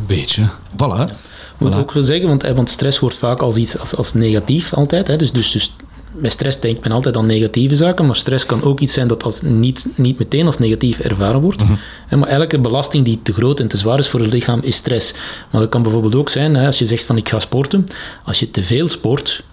beetje. 0.06 0.48
Voilà. 0.72 1.12
Moet 1.58 1.72
ik 1.72 1.78
ook 1.78 1.92
wel 1.92 2.02
zeggen, 2.02 2.28
want, 2.28 2.42
want 2.42 2.70
stress 2.70 2.98
wordt 2.98 3.16
vaak 3.16 3.40
als 3.40 3.56
iets 3.56 3.78
als, 3.78 3.96
als 3.96 4.14
negatief 4.14 4.74
altijd. 4.74 5.06
Hè. 5.06 5.16
Dus, 5.16 5.32
dus, 5.32 5.50
dus 5.50 5.76
bij 6.12 6.30
stress 6.30 6.60
denkt 6.60 6.82
men 6.82 6.92
altijd 6.92 7.16
aan 7.16 7.26
negatieve 7.26 7.76
zaken, 7.76 8.06
maar 8.06 8.16
stress 8.16 8.46
kan 8.46 8.62
ook 8.62 8.80
iets 8.80 8.92
zijn 8.92 9.08
dat 9.08 9.22
als 9.22 9.42
niet, 9.42 9.84
niet 9.94 10.18
meteen 10.18 10.46
als 10.46 10.58
negatief 10.58 10.98
ervaren 10.98 11.40
wordt. 11.40 11.62
Mhm. 11.62 12.18
Maar 12.18 12.28
elke 12.28 12.58
belasting 12.58 13.04
die 13.04 13.20
te 13.22 13.32
groot 13.32 13.60
en 13.60 13.68
te 13.68 13.76
zwaar 13.76 13.98
is 13.98 14.08
voor 14.08 14.20
het 14.20 14.32
lichaam, 14.32 14.60
is 14.62 14.76
stress. 14.76 15.14
Maar 15.50 15.60
dat 15.60 15.70
kan 15.70 15.82
bijvoorbeeld 15.82 16.14
ook 16.14 16.28
zijn, 16.28 16.56
als 16.56 16.78
je 16.78 16.86
zegt 16.86 17.04
van 17.04 17.16
ik 17.16 17.28
ga 17.28 17.40
sporten, 17.40 17.86
als 18.24 18.38
je 18.38 18.50
te 18.50 18.62
veel 18.62 18.88
sport, 18.88 19.44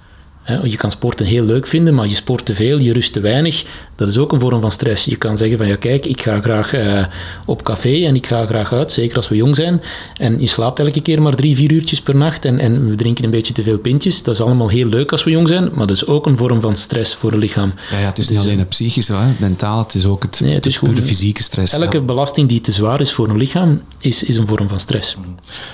je 0.64 0.78
kan 0.78 0.92
sporten 0.92 1.26
heel 1.26 1.44
leuk 1.44 1.68
vinden, 1.68 1.94
maar 1.94 2.08
je 2.08 2.16
sport 2.16 2.46
te 2.46 2.56
veel, 2.56 2.80
je 2.80 2.94
rust 2.94 3.14
te 3.14 3.20
weinig. 3.20 3.64
Dat 4.02 4.10
is 4.10 4.18
ook 4.18 4.32
een 4.32 4.40
vorm 4.40 4.62
van 4.62 4.72
stress. 4.72 5.06
Je 5.06 5.16
kan 5.16 5.38
zeggen 5.38 5.58
van 5.58 5.68
ja 5.68 5.76
kijk, 5.76 6.06
ik 6.06 6.22
ga 6.22 6.42
graag 6.42 6.74
uh, 6.74 7.06
op 7.46 7.64
café 7.64 8.06
en 8.06 8.16
ik 8.16 8.28
ga 8.28 8.46
graag 8.46 8.74
uit, 8.74 8.92
zeker 8.92 9.16
als 9.16 9.30
we 9.30 9.36
jong 9.36 9.56
zijn. 9.56 9.82
En 10.18 10.40
je 10.40 10.48
slaapt 10.48 10.80
elke 10.80 11.02
keer 11.02 11.22
maar 11.22 11.36
drie, 11.36 11.56
vier 11.56 11.72
uurtjes 11.72 12.02
per 12.02 12.16
nacht 12.16 12.46
en, 12.46 12.60
en 12.60 12.90
we 12.90 12.96
drinken 12.96 13.24
een 13.24 13.30
beetje 13.30 13.54
te 13.54 13.64
veel 13.64 13.78
pintjes. 13.78 14.24
Dat 14.24 14.36
is 14.36 14.42
allemaal 14.42 14.70
heel 14.70 14.88
leuk 14.88 15.12
als 15.12 15.24
we 15.24 15.32
jong 15.32 15.48
zijn, 15.48 15.70
maar 15.74 15.88
dat 15.88 15.96
is 15.96 16.06
ook 16.06 16.26
een 16.26 16.38
vorm 16.38 16.62
van 16.62 16.76
stress 16.76 17.16
voor 17.16 17.32
het 17.32 17.40
lichaam. 17.40 17.74
Ja, 17.92 18.00
ja 18.00 18.06
het 18.06 18.18
is 18.18 18.30
niet 18.30 18.38
dus, 18.38 18.48
alleen 18.48 18.60
het 18.60 18.70
psychische, 18.70 19.14
hè? 19.14 19.34
mentaal, 19.38 19.80
het 19.80 19.94
is 19.94 20.06
ook 20.06 20.24
het, 20.24 20.40
nee, 20.44 20.54
het 20.54 20.66
is 20.66 20.78
goed, 20.78 20.96
de 20.96 21.02
fysieke 21.02 21.44
stress. 21.44 21.74
Elke 21.74 22.02
belasting 22.02 22.50
die 22.50 22.62
te 22.62 22.72
zwaar 22.72 23.02
is 23.02 23.12
voor 23.12 23.30
een 23.30 23.38
lichaam, 23.38 23.82
is, 24.00 24.24
is 24.24 24.38
een 24.38 24.48
vorm 24.48 24.70
van 24.70 24.80
stress. 24.80 25.18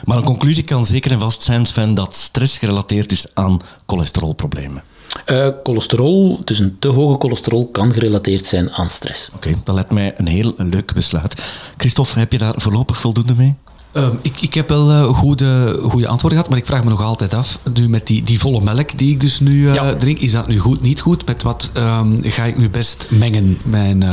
Maar 0.06 0.18
een 0.18 0.24
conclusie 0.24 0.63
kan 0.63 0.86
zeker 0.86 1.12
en 1.12 1.20
vast 1.20 1.44
zijn, 1.44 1.66
Sven, 1.66 1.94
dat 1.94 2.16
stress 2.16 2.58
gerelateerd 2.58 3.12
is 3.12 3.26
aan 3.34 3.60
cholesterolproblemen. 3.86 4.84
Uh, 5.32 5.48
cholesterol, 5.63 6.41
dus 6.43 6.60
een 6.60 6.76
te 6.80 6.88
hoge 6.88 7.15
cholesterol, 7.20 7.67
kan 7.67 7.93
gerelateerd 7.93 8.46
zijn 8.46 8.72
aan 8.72 8.89
stress. 8.89 9.30
Oké, 9.36 9.54
dat 9.63 9.76
lijkt 9.76 9.91
mij 9.91 10.13
een 10.17 10.28
heel 10.28 10.54
leuk 10.58 10.93
besluit. 10.93 11.43
Christophe, 11.78 12.20
heb 12.20 12.32
je 12.32 12.38
daar 12.38 12.54
voorlopig 12.56 13.00
voldoende 13.00 13.34
mee? 13.36 13.56
Uh, 13.93 14.08
ik, 14.22 14.41
ik 14.41 14.54
heb 14.54 14.70
wel 14.70 14.91
uh, 14.91 15.04
goede, 15.04 15.80
goede 15.82 16.08
antwoorden 16.08 16.38
gehad, 16.38 16.50
maar 16.50 16.58
ik 16.60 16.65
vraag 16.65 16.84
me 16.84 16.89
nog 16.89 17.04
altijd 17.04 17.34
af, 17.34 17.60
nu 17.74 17.89
met 17.89 18.08
die, 18.08 18.24
die 18.24 18.39
volle 18.39 18.62
melk 18.62 18.98
die 18.98 19.12
ik 19.12 19.20
dus 19.22 19.39
nu 19.39 19.52
uh, 19.52 19.89
drink, 19.89 20.20
is 20.20 20.32
dat 20.32 20.48
nu 20.48 20.58
goed, 20.58 20.82
niet 20.82 21.02
goed? 21.02 21.26
Met 21.26 21.43
wat 21.43 21.72
um, 21.78 22.20
ga 22.24 22.43
ik 22.43 22.58
nu 22.58 22.70
best 22.70 23.08
mengen, 23.10 23.58
mijn... 23.63 24.04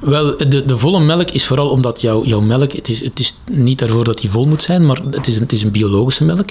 Wel, 0.00 0.36
de, 0.36 0.64
de 0.64 0.78
volle 0.78 1.00
melk 1.00 1.30
is 1.30 1.46
vooral 1.46 1.68
omdat 1.68 2.00
jouw, 2.00 2.24
jouw 2.24 2.40
melk, 2.40 2.72
het 2.72 2.88
is, 2.88 3.00
het 3.00 3.20
is 3.20 3.34
niet 3.50 3.78
daarvoor 3.78 4.04
dat 4.04 4.18
die 4.18 4.30
vol 4.30 4.44
moet 4.44 4.62
zijn, 4.62 4.86
maar 4.86 5.00
het 5.10 5.26
is, 5.26 5.38
het 5.38 5.52
is 5.52 5.62
een 5.62 5.70
biologische 5.70 6.24
melk 6.24 6.50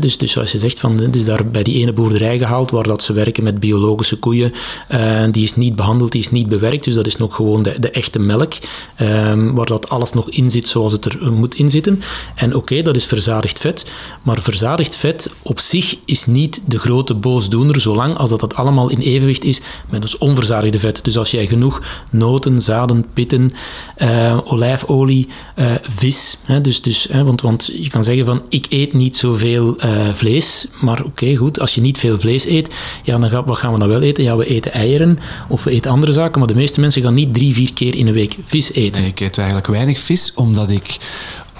dus, 0.00 0.18
dus 0.18 0.32
zoals 0.32 0.52
je 0.52 0.58
zegt, 0.58 0.80
van, 0.80 1.14
is 1.14 1.24
daar 1.24 1.46
bij 1.46 1.62
die 1.62 1.80
ene 1.80 1.92
boerderij 1.92 2.38
gehaald 2.38 2.70
waar 2.70 2.86
dat 2.86 3.02
ze 3.02 3.12
werken 3.12 3.42
met 3.42 3.60
biologische 3.60 4.16
koeien. 4.16 4.52
Uh, 4.90 5.22
die 5.30 5.42
is 5.42 5.56
niet 5.56 5.76
behandeld, 5.76 6.12
die 6.12 6.20
is 6.20 6.30
niet 6.30 6.48
bewerkt. 6.48 6.84
Dus 6.84 6.94
dat 6.94 7.06
is 7.06 7.16
nog 7.16 7.34
gewoon 7.34 7.62
de, 7.62 7.78
de 7.80 7.90
echte 7.90 8.18
melk. 8.18 8.52
Um, 9.00 9.54
waar 9.54 9.66
dat 9.66 9.88
alles 9.88 10.12
nog 10.12 10.30
in 10.30 10.50
zit 10.50 10.68
zoals 10.68 10.92
het 10.92 11.04
er 11.04 11.32
moet 11.32 11.54
inzitten. 11.54 12.02
En 12.34 12.54
oké, 12.54 12.82
dat 12.82 12.96
is 12.96 13.04
verzadigd 13.04 13.58
vet. 13.58 13.86
Maar 14.22 14.42
verzadigd 14.42 14.96
vet 14.96 15.30
op 15.42 15.60
zich 15.60 15.96
is 16.04 16.26
niet 16.26 16.62
de 16.66 16.78
grote 16.78 17.14
boosdoener, 17.14 17.80
zolang 17.80 18.16
als 18.16 18.30
dat, 18.30 18.40
dat 18.40 18.54
allemaal 18.54 18.90
in 18.90 19.00
evenwicht 19.00 19.44
is 19.44 19.60
met 19.90 20.02
ons 20.02 20.18
onverzadigde 20.18 20.78
vet. 20.78 21.04
Dus 21.04 21.18
als 21.18 21.30
jij 21.30 21.46
genoeg 21.46 21.82
noten, 22.10 22.62
zaden, 22.62 23.04
pitten, 23.14 23.52
uh, 23.98 24.38
olijfolie, 24.44 25.28
vis. 25.82 26.38
Hè, 26.44 26.60
dus, 26.60 26.82
dus, 26.82 27.06
hè, 27.10 27.24
want, 27.24 27.40
want 27.40 27.70
je 27.74 27.88
kan 27.88 28.04
zeggen 28.04 28.24
van 28.26 28.42
ik 28.48 28.66
eet 28.68 28.92
niet 28.92 29.16
zoveel 29.16 29.76
uh, 29.84 30.12
vlees. 30.14 30.66
Maar 30.80 31.04
oké, 31.04 31.36
goed, 31.36 31.60
als 31.60 31.74
je 31.74 31.80
niet 31.80 31.98
veel 31.98 32.18
vlees 32.18 32.46
eet, 32.46 32.70
ja, 33.02 33.18
dan 33.18 33.44
wat 33.44 33.56
gaan 33.56 33.72
we 33.72 33.78
dan 33.78 33.88
wel 33.88 34.02
eten? 34.02 34.24
Ja, 34.24 34.36
we 34.36 34.46
eten 34.46 34.72
eieren 34.72 35.18
of 35.48 35.64
we 35.64 35.70
eten 35.70 35.90
andere 35.90 36.12
zaken, 36.12 36.38
maar 36.38 36.48
de 36.48 36.54
meeste 36.54 36.80
mensen 36.80 37.02
gaan 37.02 37.14
niet 37.14 37.34
drie, 37.34 37.54
vier 37.54 37.72
keer 37.72 37.94
in 37.94 38.06
een 38.06 38.12
week 38.12 38.36
vis 38.44 38.72
eten. 38.72 39.00
Nee, 39.00 39.10
ik 39.10 39.20
eet 39.20 39.38
eigenlijk 39.38 39.68
weinig 39.68 40.00
vis, 40.00 40.32
omdat 40.34 40.70
ik 40.70 40.96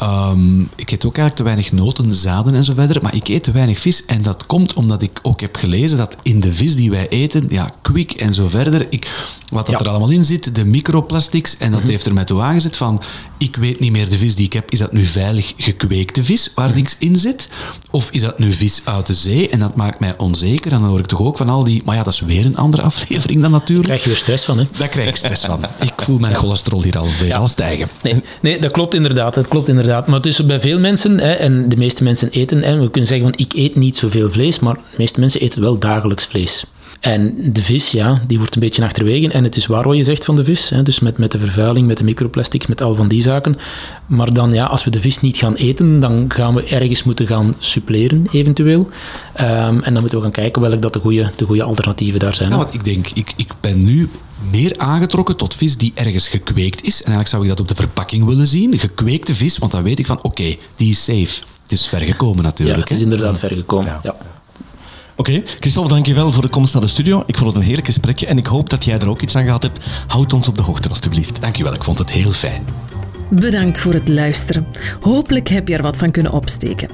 Um, 0.03 0.69
ik 0.77 0.91
eet 0.91 1.05
ook 1.07 1.17
eigenlijk 1.17 1.35
te 1.35 1.43
weinig 1.43 1.73
noten, 1.73 2.15
zaden 2.15 2.55
en 2.55 2.65
zo 2.65 2.73
verder, 2.75 3.03
maar 3.03 3.15
ik 3.15 3.29
eet 3.29 3.43
te 3.43 3.53
weinig 3.53 3.79
vis. 3.79 4.05
En 4.05 4.23
dat 4.23 4.47
komt 4.47 4.73
omdat 4.73 5.03
ik 5.03 5.19
ook 5.23 5.41
heb 5.41 5.57
gelezen 5.57 5.97
dat 5.97 6.17
in 6.23 6.41
de 6.41 6.53
vis 6.53 6.77
die 6.77 6.91
wij 6.91 7.09
eten, 7.09 7.47
ja, 7.49 7.71
kwik 7.83 8.13
en 8.13 8.35
zo 8.35 8.49
verder, 8.49 8.87
ik, 8.91 9.11
wat 9.49 9.67
dat 9.67 9.81
er 9.81 9.89
allemaal 9.89 10.11
in 10.11 10.25
zit, 10.25 10.55
de 10.55 10.65
microplastics, 10.65 11.57
en 11.57 11.71
dat 11.71 11.81
mhm. 11.81 11.91
heeft 11.91 12.07
er 12.07 12.15
mij 12.15 12.25
toe 12.25 12.41
aangezet 12.41 12.77
van, 12.77 13.03
ik 13.39 13.57
weet 13.57 13.81
niet 13.81 13.93
meer 13.93 14.09
de 14.09 14.19
vis 14.19 14.35
die 14.35 14.47
ik 14.47 14.53
heb, 14.53 14.71
is 14.71 14.79
dat 14.79 14.93
nu 14.93 15.05
veilig 15.05 15.53
gekweekte 15.57 16.25
vis 16.25 16.53
waar 16.55 16.69
mhm. 16.69 16.77
niks 16.77 16.97
in 16.99 17.17
zit? 17.17 17.49
Of 17.91 18.11
is 18.11 18.21
dat 18.21 18.39
nu 18.39 18.53
vis 18.53 18.81
uit 18.85 19.07
de 19.07 19.15
zee? 19.15 19.49
En 19.49 19.59
dat 19.59 19.77
maakt 19.77 20.01
mij 20.01 20.15
onzeker. 20.19 20.73
En 20.73 20.81
dan 20.81 20.89
hoor 20.89 20.99
ik 20.99 21.07
toch 21.07 21.21
ook 21.21 21.37
van 21.37 21.49
al 21.49 21.65
die, 21.65 21.83
maar 21.85 21.97
ja, 21.97 22.03
dat 22.03 22.13
is 22.13 22.21
weer 22.21 22.47
een 22.47 22.57
andere 22.57 22.83
aflevering 22.91 23.41
dan 23.41 23.51
natuurlijk. 23.51 23.89
Daar 23.89 23.97
krijg 23.97 24.05
je 24.05 24.11
er 24.11 24.25
stress 24.25 24.45
van, 24.45 24.59
hè? 24.59 24.65
Daar 24.79 24.89
krijg 24.89 25.09
ik 25.09 25.17
stress 25.17 25.45
van. 25.45 25.61
Ik 25.81 25.93
voel 25.97 26.19
mijn 26.19 26.35
cholesterol 26.43 26.83
hier 26.83 26.99
alweer 26.99 27.27
ja. 27.27 27.37
al 27.37 27.49
stijgen. 27.49 27.89
Nee, 28.03 28.23
nee, 28.41 28.61
dat 28.61 28.73
klopt 28.73 28.95
inderdaad. 28.95 29.35
Dat 29.35 29.49
klopt 29.49 29.69
inderdaad. 29.69 29.88
Maar 29.89 30.17
het 30.17 30.27
is 30.27 30.47
bij 30.47 30.61
veel 30.61 30.79
mensen, 30.79 31.19
hè, 31.19 31.33
en 31.33 31.69
de 31.69 31.77
meeste 31.77 32.05
mensen 32.05 32.31
eten, 32.31 32.63
hè, 32.63 32.79
we 32.79 32.91
kunnen 32.91 33.09
zeggen 33.09 33.29
van 33.29 33.39
ik 33.39 33.53
eet 33.53 33.77
niet 33.77 33.97
zoveel 33.97 34.31
vlees, 34.31 34.59
maar 34.59 34.75
de 34.75 34.81
meeste 34.97 35.21
mensen 35.21 35.41
eten 35.41 35.61
wel 35.61 35.79
dagelijks 35.79 36.27
vlees. 36.27 36.65
En 37.01 37.53
de 37.53 37.63
vis, 37.63 37.91
ja, 37.91 38.23
die 38.27 38.39
wordt 38.39 38.55
een 38.55 38.61
beetje 38.61 38.85
achterwege. 38.85 39.29
En 39.29 39.45
het 39.45 39.57
is 39.57 39.67
waar 39.67 39.87
wat 39.89 39.97
je 39.97 40.05
zegt 40.05 40.25
van 40.25 40.37
de 40.37 40.45
vis. 40.45 40.69
Hè, 40.69 40.83
dus 40.83 41.01
met, 41.01 41.19
met 41.19 41.31
de 41.31 41.39
vervuiling, 41.39 41.87
met 41.87 41.97
de 41.97 42.05
microplastics, 42.05 42.67
met 42.67 42.83
al 42.83 42.95
van 42.95 43.09
die 43.09 43.23
zaken. 43.23 43.59
Maar 44.07 44.33
dan, 44.33 44.53
ja, 44.53 44.65
als 44.65 44.85
we 44.85 44.91
de 44.91 45.01
vis 45.01 45.21
niet 45.21 45.37
gaan 45.37 45.55
eten, 45.55 46.01
dan 46.01 46.25
gaan 46.29 46.55
we 46.55 46.65
ergens 46.65 47.03
moeten 47.03 47.27
gaan 47.27 47.55
suppleren, 47.59 48.27
eventueel. 48.33 48.89
Um, 49.41 49.83
en 49.83 49.93
dan 49.93 50.01
moeten 50.01 50.19
we 50.19 50.25
gaan 50.25 50.33
kijken 50.33 50.63
welke 50.63 50.79
dat 50.79 50.93
de 50.93 50.99
goede, 50.99 51.31
de 51.37 51.63
alternatieven 51.63 52.21
daar 52.21 52.35
zijn. 52.35 52.49
Nou, 52.49 52.63
wat 52.63 52.75
ik 52.75 52.85
denk, 52.85 53.07
ik, 53.15 53.33
ik 53.37 53.53
ben 53.61 53.85
nu 53.85 54.09
meer 54.51 54.79
aangetrokken 54.79 55.37
tot 55.37 55.55
vis 55.55 55.77
die 55.77 55.93
ergens 55.95 56.29
gekweekt 56.29 56.83
is. 56.83 56.97
En 56.97 57.13
eigenlijk 57.13 57.29
zou 57.29 57.43
ik 57.43 57.49
dat 57.49 57.61
op 57.61 57.69
de 57.69 57.75
verpakking 57.75 58.25
willen 58.25 58.47
zien. 58.47 58.79
Gekweekte 58.79 59.35
vis, 59.35 59.59
want 59.59 59.73
dan 59.73 59.83
weet 59.83 59.99
ik 59.99 60.07
van, 60.07 60.23
oké, 60.23 60.57
die 60.77 60.91
is 60.91 61.05
safe. 61.05 61.43
Het 61.63 61.73
is 61.73 61.87
ver 61.87 62.01
gekomen 62.01 62.43
natuurlijk. 62.43 62.79
Ja, 62.79 62.85
het 62.95 62.97
is 62.97 63.03
inderdaad 63.03 63.39
ver 63.39 63.55
gekomen, 63.55 64.01
ja. 64.03 64.17
Oké, 65.17 65.31
okay. 65.31 65.43
Christophe, 65.59 65.89
dankjewel 65.89 66.33
voor 66.33 66.43
de 66.43 66.49
komst 66.49 66.73
naar 66.73 66.83
de 66.83 66.89
studio. 66.89 67.23
Ik 67.27 67.37
vond 67.37 67.51
het 67.51 67.59
een 67.59 67.65
heerlijk 67.65 67.87
gesprekje 67.87 68.27
en 68.27 68.39
ik 68.39 68.47
hoop 68.47 68.71
dat 68.71 68.85
jij 68.85 68.99
er 68.99 69.09
ook 69.09 69.21
iets 69.21 69.37
aan 69.37 69.45
gehad 69.45 69.63
hebt. 69.63 69.81
Houd 70.07 70.33
ons 70.33 70.49
op 70.49 70.57
de 70.57 70.63
hoogte, 70.63 70.89
alstublieft. 70.89 71.41
Dankjewel, 71.41 71.75
ik 71.75 71.85
vond 71.85 71.99
het 71.99 72.11
heel 72.11 72.31
fijn. 72.31 72.67
Bedankt 73.31 73.81
voor 73.81 73.93
het 73.93 74.09
luisteren. 74.09 74.67
Hopelijk 75.01 75.49
heb 75.49 75.69
je 75.69 75.75
er 75.75 75.83
wat 75.83 75.97
van 75.97 76.11
kunnen 76.11 76.33
opsteken. 76.33 76.89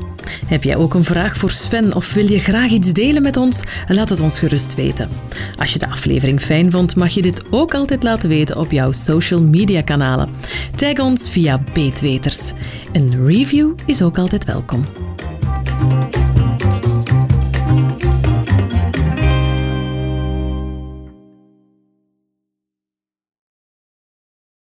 Heb 0.46 0.62
jij 0.62 0.76
ook 0.76 0.94
een 0.94 1.04
vraag 1.04 1.36
voor 1.36 1.50
Sven 1.50 1.94
of 1.94 2.12
wil 2.12 2.30
je 2.30 2.38
graag 2.38 2.70
iets 2.70 2.92
delen 2.92 3.22
met 3.22 3.36
ons? 3.36 3.62
Laat 3.86 4.08
het 4.08 4.20
ons 4.20 4.38
gerust 4.38 4.74
weten. 4.74 5.08
Als 5.58 5.72
je 5.72 5.78
de 5.78 5.88
aflevering 5.88 6.40
fijn 6.40 6.70
vond, 6.70 6.96
mag 6.96 7.10
je 7.10 7.22
dit 7.22 7.42
ook 7.50 7.74
altijd 7.74 8.02
laten 8.02 8.28
weten 8.28 8.58
op 8.58 8.70
jouw 8.70 8.92
social 8.92 9.42
media 9.42 9.82
kanalen. 9.82 10.28
Tag 10.74 10.98
ons 10.98 11.30
via 11.30 11.64
Beetweters. 11.72 12.52
Een 12.92 13.26
review 13.26 13.72
is 13.86 14.02
ook 14.02 14.18
altijd 14.18 14.44
welkom. 14.44 14.84